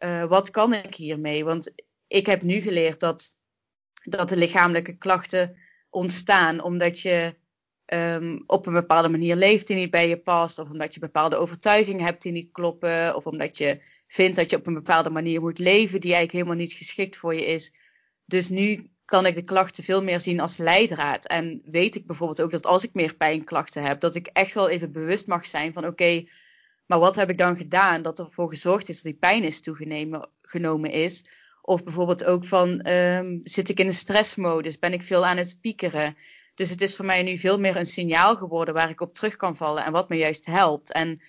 [0.04, 1.44] uh, wat kan ik hiermee?
[1.44, 1.72] Want
[2.08, 3.36] ik heb nu geleerd dat,
[4.04, 5.56] dat de lichamelijke klachten
[5.90, 7.36] ontstaan omdat je
[7.94, 11.36] um, op een bepaalde manier leeft die niet bij je past, of omdat je bepaalde
[11.36, 15.42] overtuigingen hebt die niet kloppen, of omdat je vindt dat je op een bepaalde manier
[15.42, 17.74] moet leven die eigenlijk helemaal niet geschikt voor je is.
[18.26, 21.28] Dus nu kan ik de klachten veel meer zien als leidraad.
[21.28, 24.70] En weet ik bijvoorbeeld ook dat als ik meer pijnklachten heb, dat ik echt wel
[24.70, 26.24] even bewust mag zijn van oké,
[26.86, 30.92] maar wat heb ik dan gedaan dat ervoor gezorgd is dat die pijn is toegenomen
[30.92, 31.26] is?
[31.62, 35.58] Of bijvoorbeeld ook van um, zit ik in een stressmodus, ben ik veel aan het
[35.62, 36.16] piekeren?
[36.58, 39.36] Dus het is voor mij nu veel meer een signaal geworden waar ik op terug
[39.36, 40.92] kan vallen en wat me juist helpt.
[40.92, 41.22] En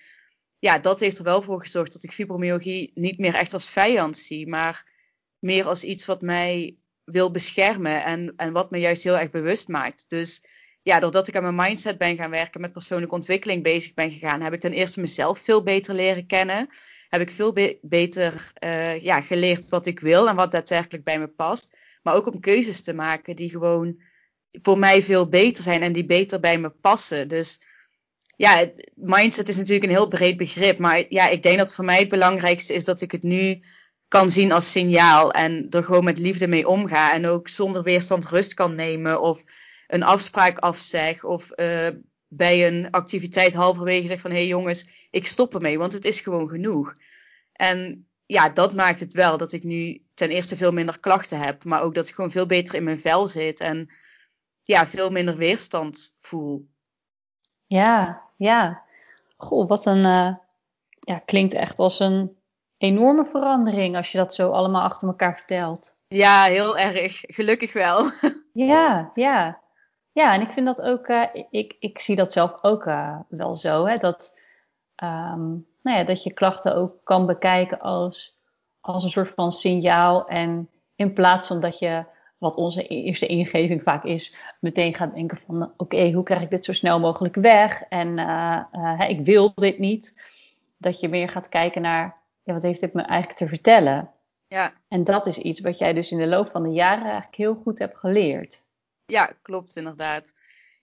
[0.59, 4.17] ja, dat heeft er wel voor gezorgd dat ik fibromyalgie niet meer echt als vijand
[4.17, 4.91] zie, maar
[5.39, 9.67] meer als iets wat mij wil beschermen en, en wat me juist heel erg bewust
[9.67, 10.05] maakt.
[10.07, 10.43] Dus
[10.81, 14.41] ja, doordat ik aan mijn mindset ben gaan werken, met persoonlijke ontwikkeling bezig ben gegaan,
[14.41, 16.69] heb ik ten eerste mezelf veel beter leren kennen.
[17.09, 21.19] Heb ik veel be beter uh, ja, geleerd wat ik wil en wat daadwerkelijk bij
[21.19, 21.77] me past.
[22.03, 24.01] Maar ook om keuzes te maken die gewoon
[24.51, 27.27] voor mij veel beter zijn en die beter bij me passen.
[27.27, 27.61] Dus
[28.35, 30.79] ja, mindset is natuurlijk een heel breed begrip.
[30.79, 33.63] Maar ja, ik denk dat voor mij het belangrijkste is dat ik het nu
[34.07, 37.13] kan zien als signaal en er gewoon met liefde mee omga.
[37.13, 39.43] En ook zonder weerstand rust kan nemen of
[39.87, 41.87] een afspraak afzeg of uh,
[42.27, 46.19] bij een activiteit halverwege zeg van hé hey jongens, ik stop ermee, want het is
[46.19, 46.95] gewoon genoeg.
[47.53, 51.63] En ja, dat maakt het wel dat ik nu ten eerste veel minder klachten heb,
[51.63, 53.89] maar ook dat ik gewoon veel beter in mijn vel zit en
[54.69, 56.67] ja, veel minder weerstand voel.
[57.65, 58.83] Ja, ja.
[59.37, 60.35] Goh, wat een, uh,
[60.99, 62.37] ja, klinkt echt als een
[62.77, 65.95] enorme verandering als je dat zo allemaal achter elkaar vertelt.
[66.07, 67.19] Ja, heel erg.
[67.21, 68.05] Gelukkig wel.
[68.53, 69.61] Ja, ja.
[70.11, 73.55] Ja, en ik vind dat ook, uh, ik, ik zie dat zelf ook uh, wel
[73.55, 74.39] zo, hè, dat,
[75.03, 78.37] um, nou ja, dat je klachten ook kan bekijken als,
[78.79, 80.27] als een soort van signaal.
[80.27, 82.05] En in plaats van dat je,
[82.39, 86.49] wat onze eerste ingeving vaak is, meteen gaat denken van, oké, okay, hoe krijg ik
[86.49, 87.81] dit zo snel mogelijk weg?
[87.81, 90.21] En uh, ik wil dit niet.
[90.77, 94.11] Dat je meer gaat kijken naar, ja, wat heeft dit me eigenlijk te vertellen?
[94.47, 94.73] Ja.
[94.87, 97.55] En dat is iets wat jij dus in de loop van de jaren eigenlijk heel
[97.63, 98.63] goed hebt geleerd.
[99.05, 100.31] Ja, klopt inderdaad.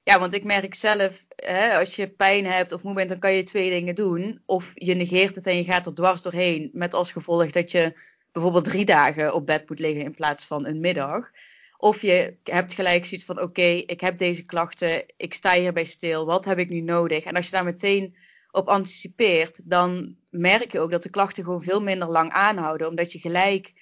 [0.03, 3.33] Ja, want ik merk zelf, hè, als je pijn hebt of moe bent, dan kan
[3.33, 4.43] je twee dingen doen.
[4.45, 6.71] Of je negeert het en je gaat er dwars doorheen.
[6.73, 10.67] Met als gevolg dat je bijvoorbeeld drie dagen op bed moet liggen in plaats van
[10.67, 11.31] een middag.
[11.77, 16.27] Of je hebt gelijk zoiets van: oké, ik heb deze klachten, ik sta hierbij stil,
[16.27, 17.25] wat heb ik nu nodig?
[17.25, 18.17] En als je daar meteen
[18.51, 23.13] op anticipeert, dan merk je ook dat de klachten gewoon veel minder lang aanhouden, omdat
[23.13, 23.73] je gelijk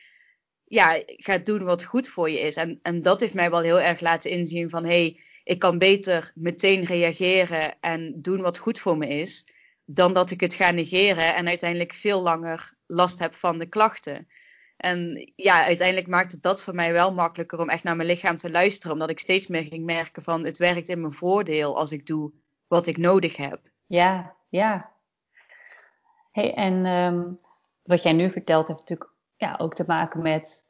[0.65, 2.57] ja, gaat doen wat goed voor je is.
[2.57, 5.79] En, en dat heeft mij wel heel erg laten inzien van hé, hey, ik kan
[5.79, 9.47] beter meteen reageren en doen wat goed voor me is,
[9.85, 14.29] dan dat ik het ga negeren en uiteindelijk veel langer last heb van de klachten.
[14.77, 18.51] En ja, uiteindelijk maakte dat voor mij wel makkelijker om echt naar mijn lichaam te
[18.51, 22.07] luisteren, omdat ik steeds meer ging merken van het werkt in mijn voordeel als ik
[22.07, 22.33] doe
[22.67, 23.61] wat ik nodig heb.
[23.87, 24.91] Ja, ja.
[26.33, 27.39] Hey, en um,
[27.83, 30.69] wat jij nu vertelt heeft natuurlijk ja, ook te maken met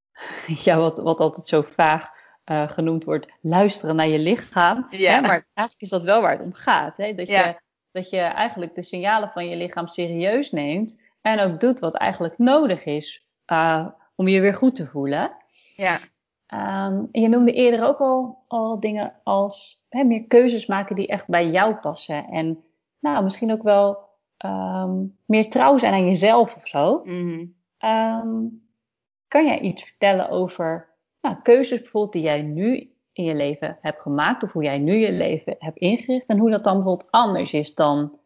[0.64, 2.10] ja, wat, wat altijd zo vaag
[2.44, 4.86] uh, genoemd wordt, luisteren naar je lichaam.
[4.90, 5.12] Ja.
[5.12, 5.20] Hè?
[5.20, 6.96] Maar eigenlijk is dat wel waar het om gaat.
[6.96, 7.14] Hè?
[7.14, 7.46] Dat, ja.
[7.46, 11.94] je, dat je eigenlijk de signalen van je lichaam serieus neemt en ook doet wat
[11.94, 15.32] eigenlijk nodig is uh, om je weer goed te voelen.
[15.76, 15.98] Ja.
[16.48, 21.06] Um, en je noemde eerder ook al, al dingen als hè, meer keuzes maken die
[21.06, 22.26] echt bij jou passen.
[22.28, 22.64] En
[22.98, 23.98] nou, misschien ook wel
[24.44, 27.02] um, meer trouw zijn aan jezelf of zo.
[27.04, 27.54] Mm -hmm.
[27.90, 28.62] um,
[29.28, 30.88] kan jij iets vertellen over
[31.20, 34.92] nou, keuzes bijvoorbeeld die jij nu in je leven hebt gemaakt, of hoe jij nu
[34.92, 38.18] je leven hebt ingericht, en hoe dat dan bijvoorbeeld anders is dan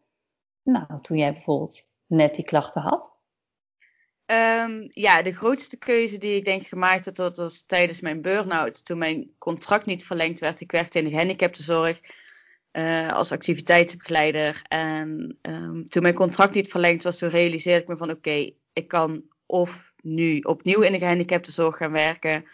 [0.63, 3.19] nou, toen jij bijvoorbeeld net die klachten had?
[4.31, 8.85] Um, ja, de grootste keuze die ik denk gemaakt dat was tijdens mijn burn-out.
[8.85, 10.59] Toen mijn contract niet verlengd werd.
[10.59, 11.99] Ik werkte in de gehandicaptenzorg
[12.71, 14.61] uh, als activiteitsbegeleider.
[14.67, 18.87] En um, toen mijn contract niet verlengd was, toen realiseerde ik me van oké, ik
[18.87, 22.45] kan of nu opnieuw in de gehandicaptenzorg gaan werken.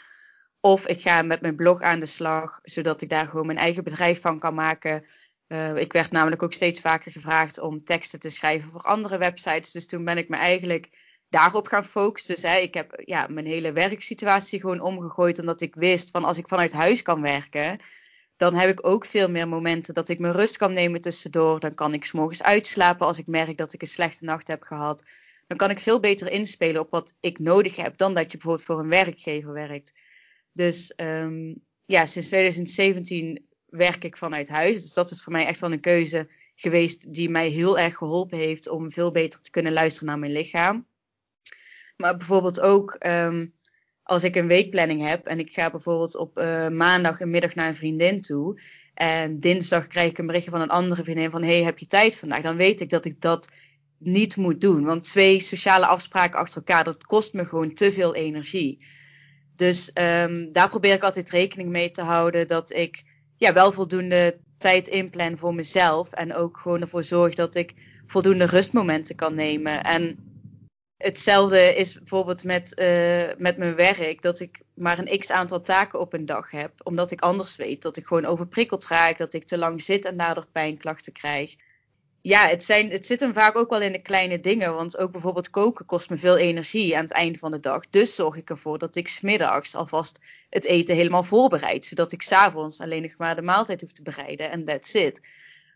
[0.60, 3.84] Of ik ga met mijn blog aan de slag, zodat ik daar gewoon mijn eigen
[3.84, 5.06] bedrijf van kan maken.
[5.48, 9.72] Uh, ik werd namelijk ook steeds vaker gevraagd om teksten te schrijven voor andere websites.
[9.72, 10.90] Dus toen ben ik me eigenlijk
[11.30, 12.34] daarop gaan focussen.
[12.34, 15.40] Dus hè, ik heb ja, mijn hele werksituatie gewoon omgegooid.
[15.40, 17.80] Omdat ik wist van als ik vanuit huis kan werken.
[18.38, 21.60] Dan heb ik ook veel meer momenten dat ik mijn rust kan nemen tussendoor.
[21.60, 25.04] Dan kan ik s'morgens uitslapen als ik merk dat ik een slechte nacht heb gehad.
[25.48, 28.66] Dan kan ik veel beter inspelen op wat ik nodig heb dan dat je bijvoorbeeld
[28.66, 30.00] voor een werkgever werkt.
[30.52, 34.82] Dus um, ja, sinds 2017 werk ik vanuit huis.
[34.82, 38.38] Dus dat is voor mij echt wel een keuze geweest die mij heel erg geholpen
[38.38, 40.88] heeft om veel beter te kunnen luisteren naar mijn lichaam.
[41.98, 43.54] Maar bijvoorbeeld ook um,
[44.04, 47.68] als ik een weekplanning heb en ik ga bijvoorbeeld op uh, maandag een middag naar
[47.68, 48.60] een vriendin toe.
[48.94, 52.16] En dinsdag krijg ik een berichtje van een andere vriendin van hey, heb je tijd
[52.16, 52.42] vandaag?
[52.42, 53.48] Dan weet ik dat ik dat
[53.98, 54.86] niet moet doen.
[54.86, 58.86] Want twee sociale afspraken achter elkaar, dat kost me gewoon te veel energie.
[59.56, 63.04] Dus um, daar probeer ik altijd rekening mee te houden dat ik
[63.38, 66.12] ja, wel voldoende tijd inplan voor mezelf.
[66.12, 67.74] En ook gewoon ervoor zorg dat ik
[68.08, 69.84] voldoende rustmomenten kan nemen.
[69.84, 70.18] En
[70.98, 74.22] hetzelfde is bijvoorbeeld met, uh, met mijn werk.
[74.22, 76.72] Dat ik maar een x aantal taken op een dag heb.
[76.84, 79.18] Omdat ik anders weet dat ik gewoon overprikkeld raak.
[79.18, 81.56] Dat ik te lang zit en daardoor pijnklachten krijg
[82.28, 84.76] ja, het, zijn, het zit hem vaak ook wel in de kleine dingen.
[84.76, 87.90] Want ook bijvoorbeeld koken kost me veel energie aan het einde van de dag.
[87.90, 91.86] Dus zorg ik ervoor dat ik smiddags alvast het eten helemaal voorbereid.
[91.86, 94.52] Zodat ik s'avonds alleen nog maar de maaltijd hoef te bereiden.
[94.52, 95.20] En that's it.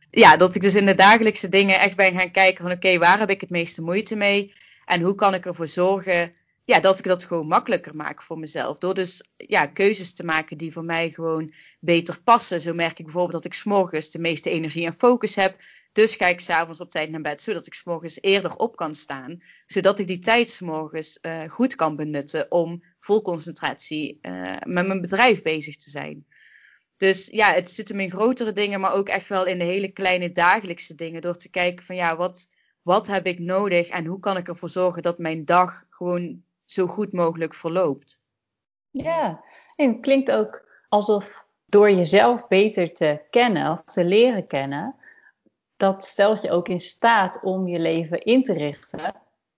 [0.10, 3.20] Ja, dat ik dus in de dagelijkse dingen echt ben gaan kijken van oké, waar
[3.20, 4.54] heb ik het meeste moeite mee?
[4.92, 8.78] En hoe kan ik ervoor zorgen ja, dat ik dat gewoon makkelijker maak voor mezelf.
[8.78, 12.62] Door dus ja, keuzes te maken die voor mij gewoon beter passen.
[12.62, 15.62] Zo merk ik bijvoorbeeld dat ik s'morgens de meeste energie en focus heb.
[15.92, 19.38] Dus ga ik s'avonds op tijd naar bed, zodat ik s'morgens eerder op kan staan.
[19.66, 25.02] Zodat ik die tijd s'morgens uh, goed kan benutten om vol concentratie uh, met mijn
[25.02, 26.26] bedrijf bezig te zijn.
[26.98, 29.92] Dus ja, het zit hem in grotere dingen, maar ook echt wel in de hele
[29.92, 31.22] kleine dagelijkse dingen.
[31.22, 32.48] Door te kijken van ja, wat,
[32.82, 36.88] wat heb ik nodig en hoe kan ik ervoor zorgen dat mijn dag gewoon zo
[36.88, 38.22] goed mogelijk verloopt.
[38.90, 39.44] Ja,
[39.76, 44.96] en het klinkt ook alsof door jezelf beter te kennen of te leren kennen,
[45.78, 49.16] dat stelt je ook in staat om je leven in te richten,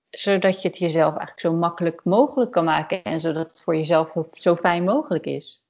[0.10, 4.16] zodat je het jezelf eigenlijk zo makkelijk mogelijk kan maken en zodat het voor jezelf
[4.32, 5.63] zo fijn mogelijk is.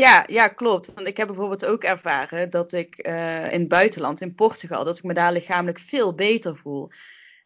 [0.00, 0.94] Ja, ja, klopt.
[0.94, 4.98] Want ik heb bijvoorbeeld ook ervaren dat ik uh, in het buitenland, in Portugal, dat
[4.98, 6.90] ik me daar lichamelijk veel beter voel.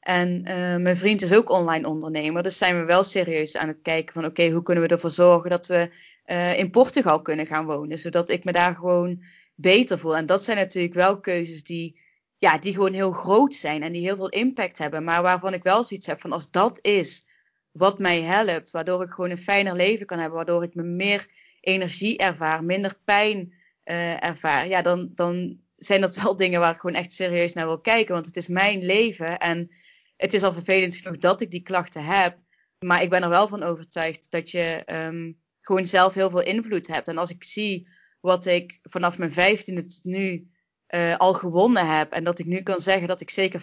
[0.00, 3.78] En uh, mijn vriend is ook online ondernemer, dus zijn we wel serieus aan het
[3.82, 5.90] kijken van oké, hoe kunnen we ervoor zorgen dat we
[6.26, 9.22] uh, in Portugal kunnen gaan wonen, zodat ik me daar gewoon
[9.54, 10.16] beter voel.
[10.16, 12.00] En dat zijn natuurlijk wel keuzes die,
[12.36, 15.62] ja, die gewoon heel groot zijn en die heel veel impact hebben, maar waarvan ik
[15.62, 17.26] wel zoiets heb van als dat is
[17.70, 21.26] wat mij helpt, waardoor ik gewoon een fijner leven kan hebben, waardoor ik me meer
[21.64, 26.80] energie ervaar, minder pijn uh, ervaar, ja, dan, dan zijn dat wel dingen waar ik
[26.80, 29.68] gewoon echt serieus naar wil kijken, want het is mijn leven en
[30.16, 32.38] het is al vervelend genoeg dat ik die klachten heb.
[32.78, 36.86] Maar ik ben er wel van overtuigd dat je um, gewoon zelf heel veel invloed
[36.86, 37.08] hebt.
[37.08, 37.88] En als ik zie
[38.20, 40.50] wat ik vanaf mijn vijftiende tot nu
[40.94, 42.12] uh, al gewonnen heb.
[42.12, 43.62] En dat ik nu kan zeggen dat ik zeker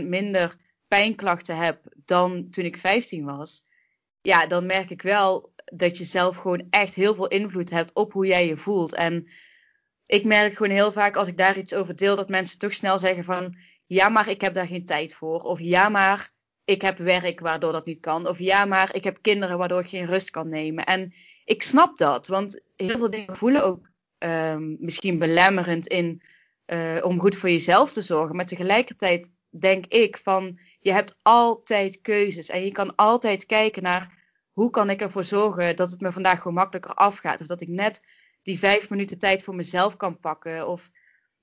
[0.00, 0.56] 50% minder
[0.88, 3.64] pijnklachten heb dan toen ik 15 was.
[4.26, 8.12] Ja, dan merk ik wel dat je zelf gewoon echt heel veel invloed hebt op
[8.12, 8.94] hoe jij je voelt.
[8.94, 9.28] En
[10.06, 12.98] ik merk gewoon heel vaak als ik daar iets over deel, dat mensen toch snel
[12.98, 13.56] zeggen van
[13.86, 15.40] ja, maar ik heb daar geen tijd voor.
[15.40, 16.32] Of ja, maar
[16.64, 18.28] ik heb werk waardoor dat niet kan.
[18.28, 20.84] Of ja, maar ik heb kinderen waardoor ik geen rust kan nemen.
[20.84, 21.12] En
[21.44, 26.22] ik snap dat, want heel veel dingen voelen ook um, misschien belemmerend in
[26.66, 28.36] uh, om goed voor jezelf te zorgen.
[28.36, 29.30] Maar tegelijkertijd
[29.60, 34.90] denk ik van je hebt altijd keuzes en je kan altijd kijken naar hoe kan
[34.90, 37.40] ik ervoor zorgen dat het me vandaag gewoon makkelijker afgaat.
[37.40, 38.00] Of dat ik net
[38.42, 40.68] die vijf minuten tijd voor mezelf kan pakken.
[40.68, 40.90] Of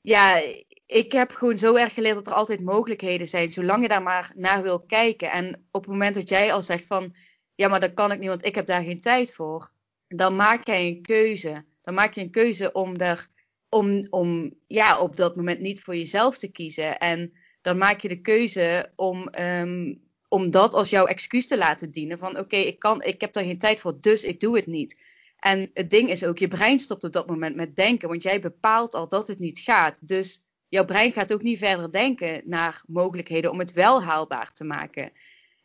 [0.01, 0.41] ja,
[0.85, 4.31] ik heb gewoon zo erg geleerd dat er altijd mogelijkheden zijn, zolang je daar maar
[4.35, 5.31] naar wil kijken.
[5.31, 7.15] En op het moment dat jij al zegt van,
[7.55, 9.69] ja, maar dat kan ik niet, want ik heb daar geen tijd voor,
[10.07, 11.65] dan maak jij een keuze.
[11.81, 13.27] Dan maak je een keuze om, er,
[13.69, 16.97] om, om ja, op dat moment niet voor jezelf te kiezen.
[16.99, 21.91] En dan maak je de keuze om, um, om dat als jouw excuus te laten
[21.91, 22.17] dienen.
[22.17, 25.01] Van oké, ik kan, ik heb daar geen tijd voor, dus ik doe het niet.
[25.39, 28.39] En het ding is ook, je brein stopt op dat moment met denken, want jij
[28.39, 30.07] bepaalt al dat het niet gaat.
[30.07, 34.63] Dus jouw brein gaat ook niet verder denken naar mogelijkheden om het wel haalbaar te
[34.63, 35.11] maken.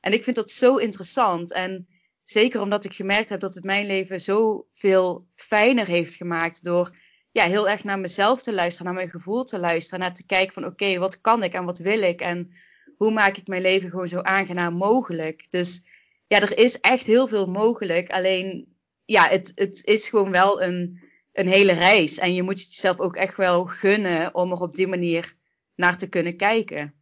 [0.01, 1.53] En ik vind dat zo interessant.
[1.53, 1.89] En
[2.23, 6.91] zeker omdat ik gemerkt heb dat het mijn leven zo veel fijner heeft gemaakt door
[7.37, 10.53] ja, heel erg naar mezelf te luisteren, naar mijn gevoel te luisteren, naar te kijken
[10.53, 12.51] van oké, wat kan ik en wat wil ik en
[12.97, 15.47] hoe maak ik mijn leven gewoon zo aangenaam mogelijk.
[15.51, 15.83] Dus
[16.27, 18.11] ja, er is echt heel veel mogelijk.
[18.11, 21.01] Alleen ja, het, het is gewoon wel een,
[21.33, 22.19] een hele reis.
[22.19, 25.35] En je moet jezelf ook echt wel gunnen om er op die manier
[25.75, 26.95] naar te kunnen kijken.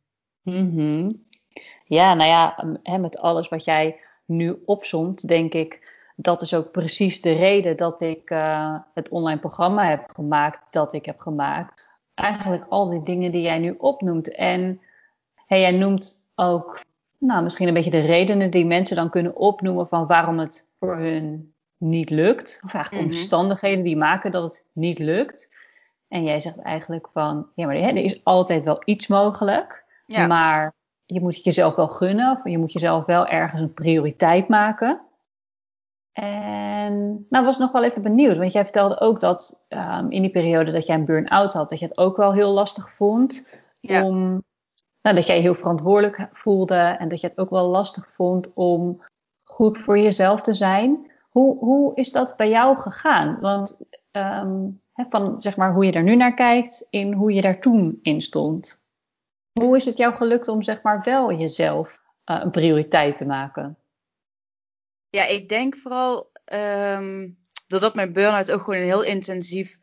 [0.42, 1.08] Mm
[1.84, 7.20] Ja, nou ja, met alles wat jij nu opzomt, denk ik, dat is ook precies
[7.20, 11.82] de reden dat ik uh, het online programma heb gemaakt dat ik heb gemaakt.
[12.14, 14.34] Eigenlijk al die dingen die jij nu opnoemt.
[14.34, 14.80] En
[15.46, 16.80] hey, jij noemt ook
[17.18, 20.96] nou, misschien een beetje de redenen die mensen dan kunnen opnoemen van waarom het voor
[20.96, 22.60] hun niet lukt.
[22.64, 23.16] Of eigenlijk mhm.
[23.16, 25.48] omstandigheden die maken dat het niet lukt.
[26.08, 29.84] En jij zegt eigenlijk van, ja, maar er is altijd wel iets mogelijk.
[30.06, 30.74] Maar
[31.06, 32.30] je moet het jezelf wel gunnen.
[32.30, 35.00] Of je moet jezelf wel ergens een prioriteit maken.
[36.14, 40.30] En nou was nog wel even benieuwd, want jij vertelde ook dat um, in die
[40.30, 43.48] periode dat jij een burn-out had, dat je het ook wel heel lastig vond
[43.82, 44.42] om,
[45.02, 48.52] nou, dat jij je heel verantwoordelijk voelde en dat je het ook wel lastig vond
[48.54, 49.02] om
[49.44, 51.10] goed voor jezelf te zijn.
[51.30, 53.40] Hoe, hoe is dat bij jou gegaan?
[53.40, 53.78] Want
[54.12, 57.98] um, van zeg maar hoe je er nu naar kijkt in hoe je daar toen
[58.02, 58.82] in stond.
[59.60, 62.00] Hoe is het jou gelukt om zeg maar wel jezelf
[62.30, 63.76] uh, een prioriteit te maken?
[65.14, 69.78] Ja, ik denk vooral um, doordat mijn burn-out ook gewoon een heel intensief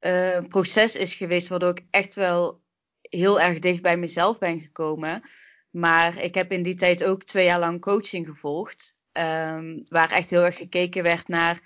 [0.00, 2.62] uh, proces is geweest, waardoor ik echt wel
[3.00, 5.22] heel erg dicht bij mezelf ben gekomen.
[5.70, 10.30] Maar ik heb in die tijd ook twee jaar lang coaching gevolgd, um, waar echt
[10.30, 11.60] heel erg gekeken werd naar,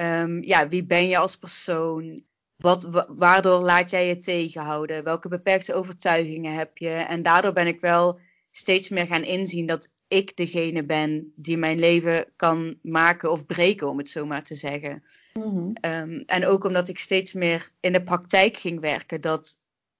[0.00, 2.24] um, ja, wie ben je als persoon?
[2.56, 5.04] Wat, waardoor laat jij je tegenhouden?
[5.04, 6.90] Welke beperkte overtuigingen heb je?
[6.90, 8.20] En daardoor ben ik wel
[8.52, 13.88] steeds meer gaan inzien dat ik degene ben die mijn leven kan maken of breken,
[13.88, 15.02] om het zo maar te zeggen.
[15.32, 15.72] Mm-hmm.
[15.80, 19.58] Um, en ook omdat ik steeds meer in de praktijk ging werken, dat,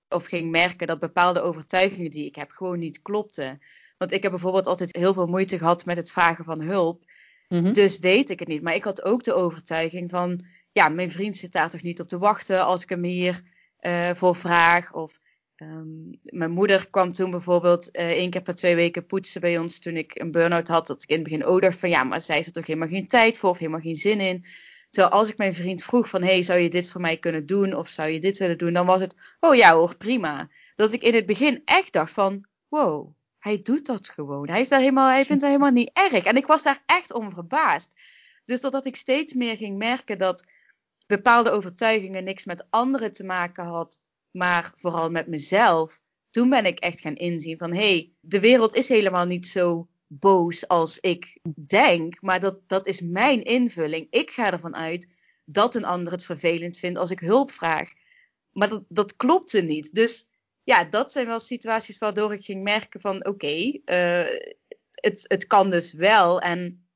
[0.09, 3.59] of ging merken dat bepaalde overtuigingen die ik heb gewoon niet klopten.
[3.99, 7.05] Want ik heb bijvoorbeeld altijd heel veel moeite gehad met het vragen van hulp.
[7.49, 7.73] Mm-hmm.
[7.73, 8.63] Dus deed ik het niet.
[8.63, 12.09] Maar ik had ook de overtuiging van, ja, mijn vriend zit daar toch niet op
[12.09, 13.41] te wachten als ik hem hier
[13.81, 14.95] uh, voor vraag.
[14.95, 15.21] Of
[15.63, 19.79] Um, mijn moeder kwam toen bijvoorbeeld uh, één keer per twee weken poetsen bij ons
[19.79, 20.87] toen ik een burn-out had.
[20.87, 23.09] Dat ik in het begin ook van ja, maar zij heeft er toch helemaal geen
[23.09, 24.45] tijd voor of helemaal geen zin in.
[24.91, 27.75] Terwijl als ik mijn vriend vroeg van hey, zou je dit voor mij kunnen doen
[27.75, 30.49] of zou je dit willen doen, dan was het oh ja hoor, prima.
[30.75, 34.49] Dat ik in het begin echt dacht van wow, hij doet dat gewoon.
[34.49, 36.25] Hij, heeft daar helemaal, hij vindt dat helemaal niet erg.
[36.25, 37.93] En ik was daar echt om verbaasd.
[38.45, 40.45] Dus doordat ik steeds meer ging merken dat
[41.07, 43.99] bepaalde overtuigingen niks met anderen te maken had
[44.33, 46.01] maar vooral met mezelf.
[46.31, 49.89] Toen ben ik echt gaan inzien van hé, hey, de wereld is helemaal niet zo
[50.07, 54.07] boos als ik denk, maar dat, dat is mijn invulling.
[54.11, 55.07] Ik ga ervan uit
[55.45, 57.93] dat een ander het vervelend vindt als ik hulp vraag.
[58.53, 59.95] Maar dat, dat klopte niet.
[59.95, 60.27] Dus
[60.63, 64.41] ja, dat zijn wel situaties waardoor ik ging merken van oké, uh,
[64.91, 66.41] het, het kan dus wel.
[66.41, 66.87] En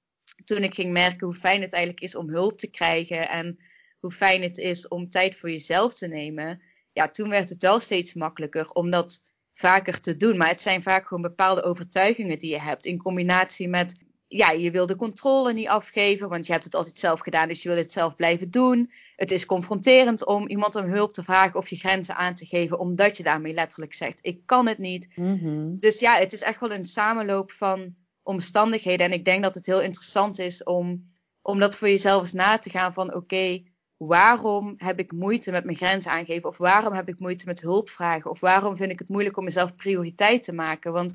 [0.45, 3.59] toen ik ging merken hoe fijn het eigenlijk is om hulp te krijgen en
[3.99, 6.63] hoe fijn het is om tijd voor jezelf te nemen,
[6.97, 9.21] ja, toen werd het wel steeds makkelijker om dat
[9.53, 10.37] vaker te doen.
[10.37, 13.95] Maar het zijn vaak gewoon bepaalde overtuigingen die je hebt in combinatie met,
[14.27, 17.63] ja, je wil de controle niet afgeven, want je hebt het altijd zelf gedaan, dus
[17.63, 18.91] je wil het zelf blijven doen.
[19.17, 22.79] Het is confronterend om iemand om hulp te vragen of je grenzen aan te geven,
[22.79, 25.09] omdat je daarmee letterlijk zegt, ik kan het niet.
[25.17, 25.81] Mm-hmm.
[25.81, 29.07] Dus ja, het is echt wel een samenloop van omstandigheden.
[29.07, 31.05] En ik denk dat het heel interessant is om,
[31.43, 33.63] om dat voor jezelf eens na te gaan van, oké,
[33.97, 36.49] waarom heb ik moeite met mijn grenzen aangeven?
[36.49, 38.31] Of waarom heb ik moeite met hulp vragen?
[38.31, 40.93] Of waarom vind ik het moeilijk om mezelf prioriteit te maken?
[40.93, 41.15] Want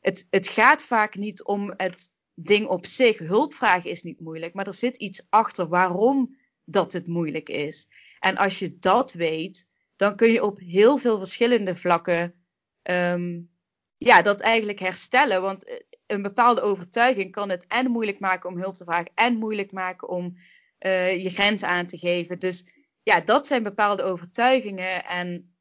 [0.00, 3.18] het, het gaat vaak niet om het ding op zich.
[3.18, 7.88] Hulp vragen is niet moeilijk, maar er zit iets achter waarom dat het moeilijk is.
[8.18, 9.66] En als je dat weet,
[9.96, 12.34] dan kun je op heel veel verschillende vlakken
[12.82, 13.50] um,
[13.98, 15.42] ja, dat eigenlijk herstellen.
[15.42, 19.36] Want eh, een bepaalde overtuiging kan het en moeilijk maken om hulp te vragen en
[19.36, 20.34] moeilijk maken om
[20.86, 22.38] uh, je grenzen aan te geven.
[22.38, 22.64] Dus
[23.02, 25.54] ja, dat zijn bepaalde overtuigingen en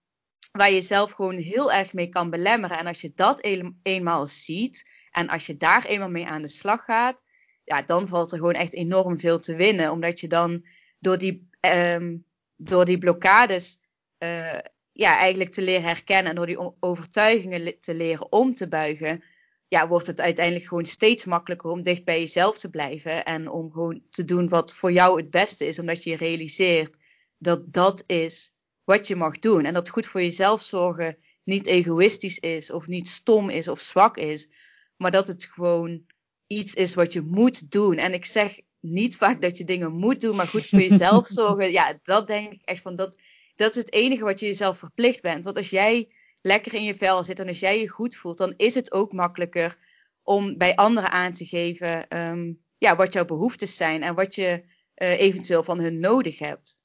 [0.52, 2.78] waar je zelf gewoon heel erg mee kan belemmeren.
[2.78, 3.48] En als je dat
[3.84, 7.22] eenmaal ziet en als je daar eenmaal mee aan de slag gaat,
[7.64, 9.92] ja, dan valt er gewoon echt enorm veel te winnen.
[9.92, 10.66] Omdat je dan
[11.00, 11.50] door die,
[11.96, 13.80] um, door die blokkades
[14.24, 14.60] uh,
[14.92, 19.24] ja, eigenlijk te leren herkennen en door die overtuigingen te leren om te buigen,
[19.70, 23.26] ja, wordt het uiteindelijk gewoon steeds makkelijker om dicht bij jezelf te blijven.
[23.26, 25.80] En om gewoon te doen wat voor jou het beste is.
[25.80, 26.98] Omdat je realiseert
[27.38, 28.52] dat dat is
[28.84, 29.66] wat je mag doen.
[29.66, 32.72] En dat goed voor jezelf zorgen niet egoïstisch is.
[32.72, 34.50] Of niet stom is of zwak is.
[34.98, 36.06] Maar dat het gewoon
[36.48, 37.98] iets is wat je moet doen.
[37.98, 41.72] En ik zeg niet vaak dat je dingen moet doen, maar goed voor jezelf zorgen.
[41.72, 43.18] Ja, dat denk ik echt van dat.
[43.56, 45.44] Dat is het enige wat je jezelf verplicht bent.
[45.44, 46.10] Want als jij
[46.42, 49.14] lekker in je vel zit en als jij je goed voelt, dan is het ook
[49.14, 49.78] makkelijker
[50.24, 54.64] om bij anderen aan te geven ehm, ja, wat jouw behoeftes zijn en wat je
[54.96, 56.84] uh, eventueel van hun nodig hebt.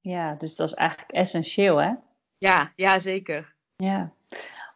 [0.00, 1.92] Ja, dus dat is eigenlijk essentieel, hè?
[2.38, 3.54] Ja, ja, zeker.
[3.76, 4.12] Ja,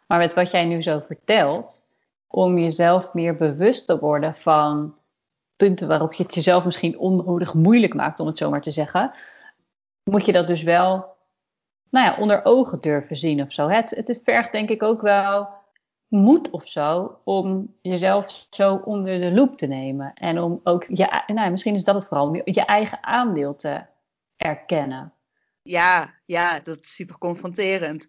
[0.07, 1.87] maar met wat jij nu zo vertelt,
[2.27, 4.97] om jezelf meer bewust te worden van
[5.57, 9.13] punten waarop je het jezelf misschien onnodig moeilijk maakt, om het zo maar te zeggen,
[10.05, 11.12] moet je dat dus wel
[11.93, 13.69] nou ja, onder ogen durven zien of zo.
[13.69, 15.49] Het, het vergt denk ik ook wel
[16.09, 20.15] moed of zo om jezelf zo onder de loep te nemen.
[20.15, 23.83] En om ook je, nou, misschien is dat het vooral, om je, eigen aandeel te
[24.37, 25.13] erkennen.
[25.63, 28.09] Ja, ja, dat is super confronterend.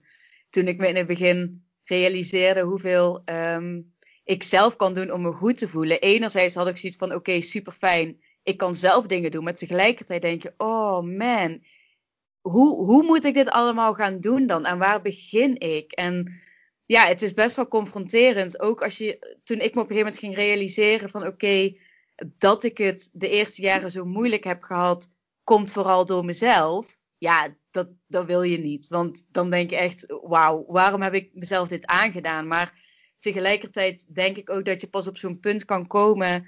[0.49, 5.31] Toen ik me in het begin realiseerde hoeveel um, ik zelf kan doen om me
[5.31, 6.01] goed te voelen.
[6.01, 8.21] Enerzijds had ik zoiets van: oké, super fijn.
[8.43, 9.43] Ik kan zelf dingen doen.
[9.43, 11.61] Maar tegelijkertijd denk je: oh man,
[12.49, 14.65] hoe, hoe moet ik dit allemaal gaan doen dan?
[14.65, 15.91] En waar begin ik?
[15.91, 16.41] En
[16.85, 18.59] ja, het is best wel confronterend.
[18.59, 21.77] Ook als je, toen ik me op een gegeven moment ging realiseren van oké,
[22.37, 25.07] dat ik het de eerste jaren zo moeilijk heb gehad,
[25.43, 26.97] komt vooral door mezelf.
[27.17, 28.87] Ja, dat, dat wil je niet.
[28.87, 32.47] Want dan denk je echt, wauw, waarom heb ik mezelf dit aangedaan?
[32.47, 32.79] Maar
[33.19, 36.47] tegelijkertijd denk ik ook dat je pas op zo'n punt kan komen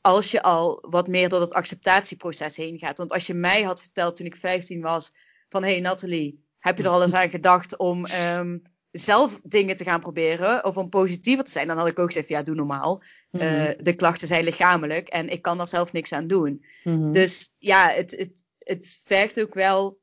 [0.00, 2.98] als je al wat meer door dat acceptatieproces heen gaat.
[2.98, 5.12] Want als je mij had verteld toen ik 15 was,
[5.48, 9.84] van hey Nathalie, heb je er al eens aan gedacht om um, zelf dingen te
[9.84, 11.66] gaan proberen of om positiever te zijn?
[11.66, 13.02] Dan had ik ook gezegd, ja, doe normaal.
[13.30, 16.64] Mm de klachten zijn lichamelijk en ik kan daar zelf niks aan doen.
[16.82, 19.98] Mm Dus ja, het, het, het vergt ook wel,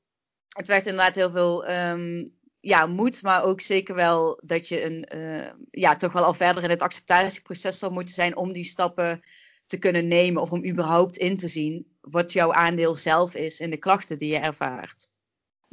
[0.48, 5.10] het vergt inderdaad heel veel um, ja, moed, maar ook zeker wel dat je een,
[5.16, 9.22] uh, ja, toch wel al verder in het acceptatieproces zal moeten zijn om die stappen
[9.66, 13.70] te kunnen nemen of om überhaupt in te zien wat jouw aandeel zelf is in
[13.70, 15.10] de klachten die je ervaart.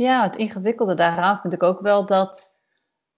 [0.00, 2.58] Ja, het ingewikkelde daaraan vind ik ook wel dat,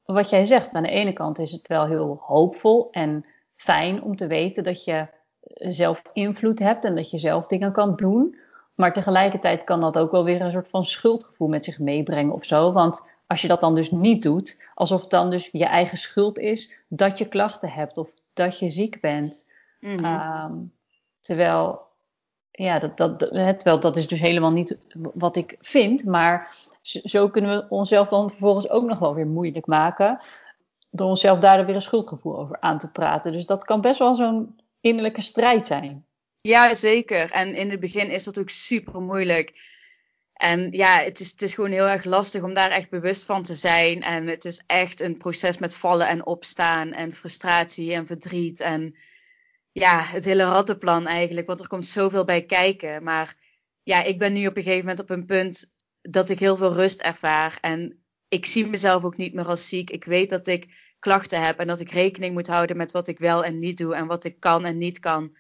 [0.04, 4.16] wat jij zegt, aan de ene kant is het wel heel hoopvol en fijn om
[4.16, 5.06] te weten dat je
[5.54, 8.38] zelf invloed hebt en dat je zelf dingen kan doen.
[8.74, 12.44] Maar tegelijkertijd kan dat ook wel weer een soort van schuldgevoel met zich meebrengen of
[12.44, 12.72] zo.
[12.72, 16.38] Want als je dat dan dus niet doet, alsof het dan dus je eigen schuld
[16.38, 19.46] is dat je klachten hebt of dat je ziek bent.
[19.80, 20.72] Mm -hmm.
[21.20, 21.80] terwijl,
[22.50, 26.04] ja, dat, dat, terwijl dat is dus helemaal niet wat ik vind.
[26.04, 30.20] Maar zo kunnen we onszelf dan vervolgens ook nog wel weer moeilijk maken.
[30.90, 33.32] Door onszelf daar weer een schuldgevoel over aan te praten.
[33.32, 36.06] Dus dat kan best wel zo'n innerlijke strijd zijn.
[36.40, 37.30] Ja, zeker.
[37.30, 39.70] En in het begin is dat ook super moeilijk.
[40.32, 43.42] En ja, het is, het is gewoon heel erg lastig om daar echt bewust van
[43.42, 44.02] te zijn.
[44.02, 48.60] En het is echt een proces met vallen en opstaan en frustratie en verdriet.
[48.60, 48.94] En
[49.72, 51.46] ja, het hele rattenplan eigenlijk.
[51.46, 53.02] Want er komt zoveel bij kijken.
[53.02, 53.36] Maar
[53.82, 55.71] ja, ik ben nu op een gegeven moment op een punt
[56.03, 57.59] dat ik heel veel rust ervaar.
[57.61, 59.90] En ik zie mezelf ook niet meer als ziek.
[59.90, 63.18] Ik weet dat ik klachten heb en dat ik rekening moet houden met wat ik
[63.18, 65.34] wel en niet doe en wat ik kan en niet kan.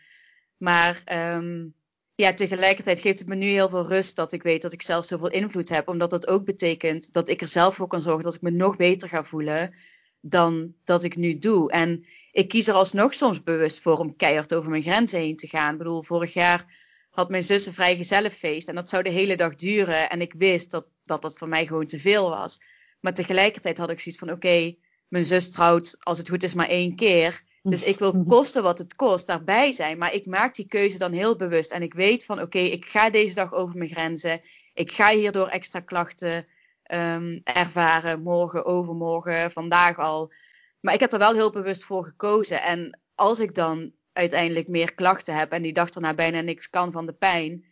[0.56, 1.02] Maar
[1.36, 1.74] um,
[2.14, 5.04] ja, tegelijkertijd geeft het me nu heel veel rust dat ik weet dat ik zelf
[5.04, 5.88] zoveel invloed heb.
[5.88, 8.76] Omdat dat ook betekent dat ik er zelf voor kan zorgen dat ik me nog
[8.76, 9.74] beter ga voelen
[10.20, 11.70] dan dat ik nu doe.
[11.70, 15.46] En ik kies er alsnog soms bewust voor om keihard over mijn grenzen heen te
[15.46, 15.72] gaan.
[15.72, 16.64] Ik bedoel, vorig jaar
[17.12, 18.68] had mijn zus een vrijgezellenfeest.
[18.68, 20.10] En dat zou de hele dag duren.
[20.10, 22.60] En ik wist dat, dat dat voor mij gewoon te veel was.
[23.00, 24.74] Maar tegelijkertijd had ik zoiets van: oké,
[25.08, 27.42] mijn zus trouwt als het goed is maar één keer.
[27.62, 29.98] Dus ik wil kosten wat het kost daarbij zijn.
[29.98, 31.70] Maar ik maak die keuze dan heel bewust.
[31.72, 34.40] En ik weet van: oké, ik ga deze dag over mijn grenzen.
[34.74, 36.46] Ik ga hierdoor extra klachten
[36.92, 38.22] um, ervaren.
[38.22, 40.32] Morgen, overmorgen, vandaag al.
[40.80, 42.62] Maar ik heb er wel heel bewust voor gekozen.
[42.62, 46.92] En als ik dan uiteindelijk meer klachten heb en die dag erna bijna niks kan
[46.92, 47.64] van de pijn,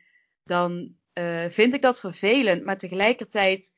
[0.45, 2.65] dan uh, vind ik dat vervelend.
[2.65, 3.73] Maar tegelijkertijd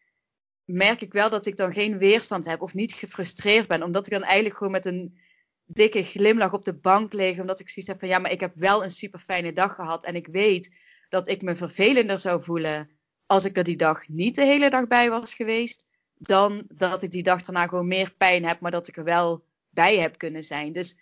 [0.65, 4.13] merk ik wel dat ik dan geen weerstand heb of niet gefrustreerd ben, omdat ik
[4.13, 5.19] dan eigenlijk gewoon met een
[5.65, 8.53] dikke glimlach op de bank lig, omdat ik zoiets heb van ja, maar ik heb
[8.55, 10.71] wel een super fijne dag gehad en ik weet
[11.09, 12.91] dat ik me vervelender zou voelen
[13.27, 17.11] als ik er die dag niet de hele dag bij was geweest, dan dat ik
[17.11, 20.45] die dag daarna gewoon meer pijn heb, maar dat ik er wel bij heb kunnen
[20.45, 20.73] zijn.
[20.73, 20.97] Dus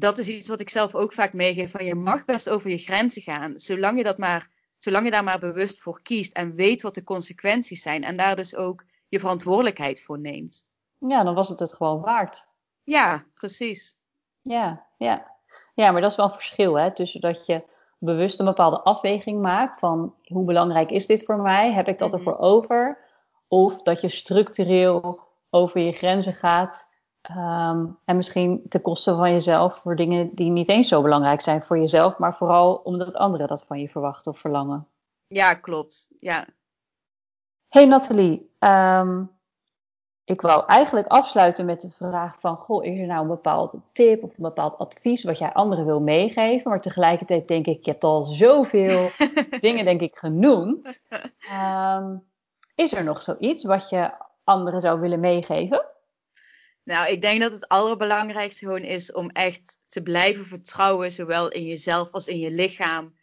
[0.00, 1.70] dat is iets wat ik zelf ook vaak meegeef.
[1.70, 3.54] Van je mag best over je grenzen gaan.
[3.60, 4.48] Zolang je, dat maar,
[4.78, 6.32] zolang je daar maar bewust voor kiest.
[6.32, 8.04] En weet wat de consequenties zijn.
[8.04, 10.66] En daar dus ook je verantwoordelijkheid voor neemt.
[10.98, 12.46] Ja, dan was het het gewoon waard.
[12.84, 13.96] Ja, precies.
[14.42, 15.30] Ja, ja.
[15.74, 17.62] ja, maar dat is wel een verschil hè, tussen dat je
[17.98, 21.72] bewust een bepaalde afweging maakt van hoe belangrijk is dit voor mij?
[21.72, 22.18] Heb ik dat Mhm.
[22.18, 22.98] ervoor over?
[23.48, 25.20] Of dat je structureel
[25.50, 26.88] over je grenzen gaat
[27.22, 31.62] ehm, en misschien ten koste van jezelf voor dingen die niet eens zo belangrijk zijn
[31.62, 34.86] voor jezelf, maar vooral omdat anderen dat van je verwachten of verlangen.
[35.26, 36.08] Ja, klopt.
[36.16, 36.46] Ja.
[37.68, 39.22] Hey Nathalie, ehm,
[40.24, 44.22] ik wou eigenlijk afsluiten met de vraag van, goh, is er nou een bepaalde tip
[44.22, 46.70] of een bepaald advies wat jij anderen wil meegeven?
[46.70, 49.08] Maar tegelijkertijd denk ik, je hebt al zoveel
[49.60, 51.02] dingen denk ik genoemd.
[51.38, 52.16] Ehm,
[52.74, 54.10] is er nog zoiets wat je
[54.44, 55.84] anderen zou willen meegeven?
[56.90, 61.64] Nou, ik denk dat het allerbelangrijkste gewoon is om echt te blijven vertrouwen, zowel in
[61.64, 63.14] jezelf als in je lichaam.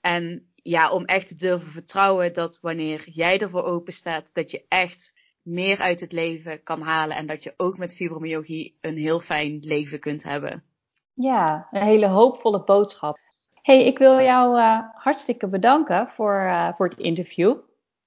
[0.00, 4.64] En ja, om echt te durven vertrouwen dat wanneer jij ervoor open staat, dat je
[4.68, 7.16] echt meer uit het leven kan halen.
[7.16, 10.64] En dat je ook met fibromyalgie een heel fijn leven kunt hebben.
[11.14, 13.18] Ja, een hele hoopvolle boodschap.
[13.62, 17.56] hey, ik wil jou uh, hartstikke bedanken voor, uh, voor het interview.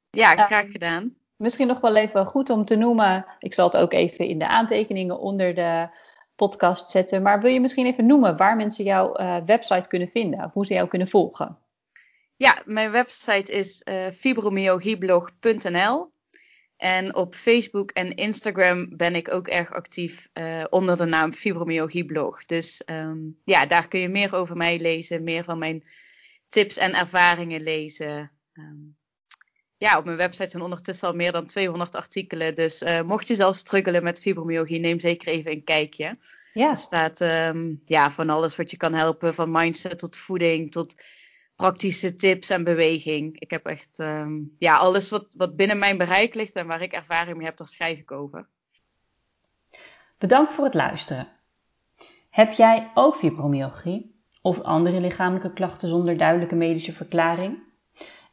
[0.10, 1.16] Ja, graag gedaan.
[1.38, 3.26] Misschien nog wel even goed om te noemen.
[3.40, 5.90] Ik zal het ook even in de aantekeningen onder de
[6.36, 7.22] podcast zetten.
[7.22, 10.44] Maar wil je misschien even noemen waar mensen jouw uh, website kunnen vinden?
[10.44, 11.58] Of hoe ze jou kunnen volgen?
[12.36, 14.08] Ja, mijn website is uh.
[16.78, 22.46] En op Facebook en Instagram ben ik ook erg actief uh, onder de naam Fibromyalgieblog.
[22.46, 25.84] Dus um, ja, daar kun je meer over mij lezen, meer van mijn
[26.50, 28.32] tips en ervaringen lezen.
[28.54, 28.98] Um,
[29.78, 32.56] ja, op mijn website zijn ondertussen al meer dan 200 artikelen.
[32.56, 36.16] Dus uh, mocht je zelf struggelen met fibromyalgie, neem zeker even een kijkje.
[36.54, 36.70] Ja.
[36.70, 40.96] Er staat um, ja, van alles wat je kan helpen, van mindset tot voeding, tot
[41.56, 43.40] praktische tips en beweging.
[43.40, 46.94] Ik heb echt um, ja, alles wat, wat binnen mijn bereik ligt en waar ik
[46.94, 48.48] ervaring mee heb, daar schrijf ik over.
[50.18, 51.28] Bedankt voor het luisteren.
[52.30, 57.67] Heb jij ook fibromyalgie of andere lichamelijke klachten zonder duidelijke medische verklaring?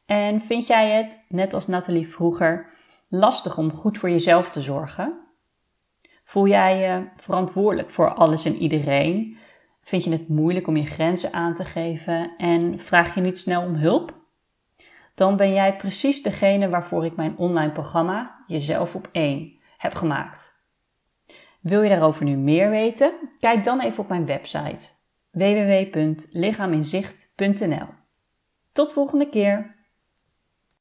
[0.06, 2.70] En vind jij het, net als Nathalie vroeger,
[3.08, 5.24] lastig om goed voor jezelf te zorgen?
[6.24, 9.38] Voel jij je verantwoordelijk voor alles en iedereen?
[9.80, 13.62] Vind je het moeilijk om je grenzen aan te geven en vraag je niet snel
[13.62, 14.22] om hulp?
[15.14, 20.62] Dan ben jij precies degene waarvoor ik mijn online programma Jezelf op 1 heb gemaakt.
[21.60, 23.12] Wil je daarover nu meer weten?
[23.38, 24.88] Kijk dan even op mijn website
[25.30, 27.86] www.lichaaminzicht.nl.
[28.72, 29.73] Tot volgende keer!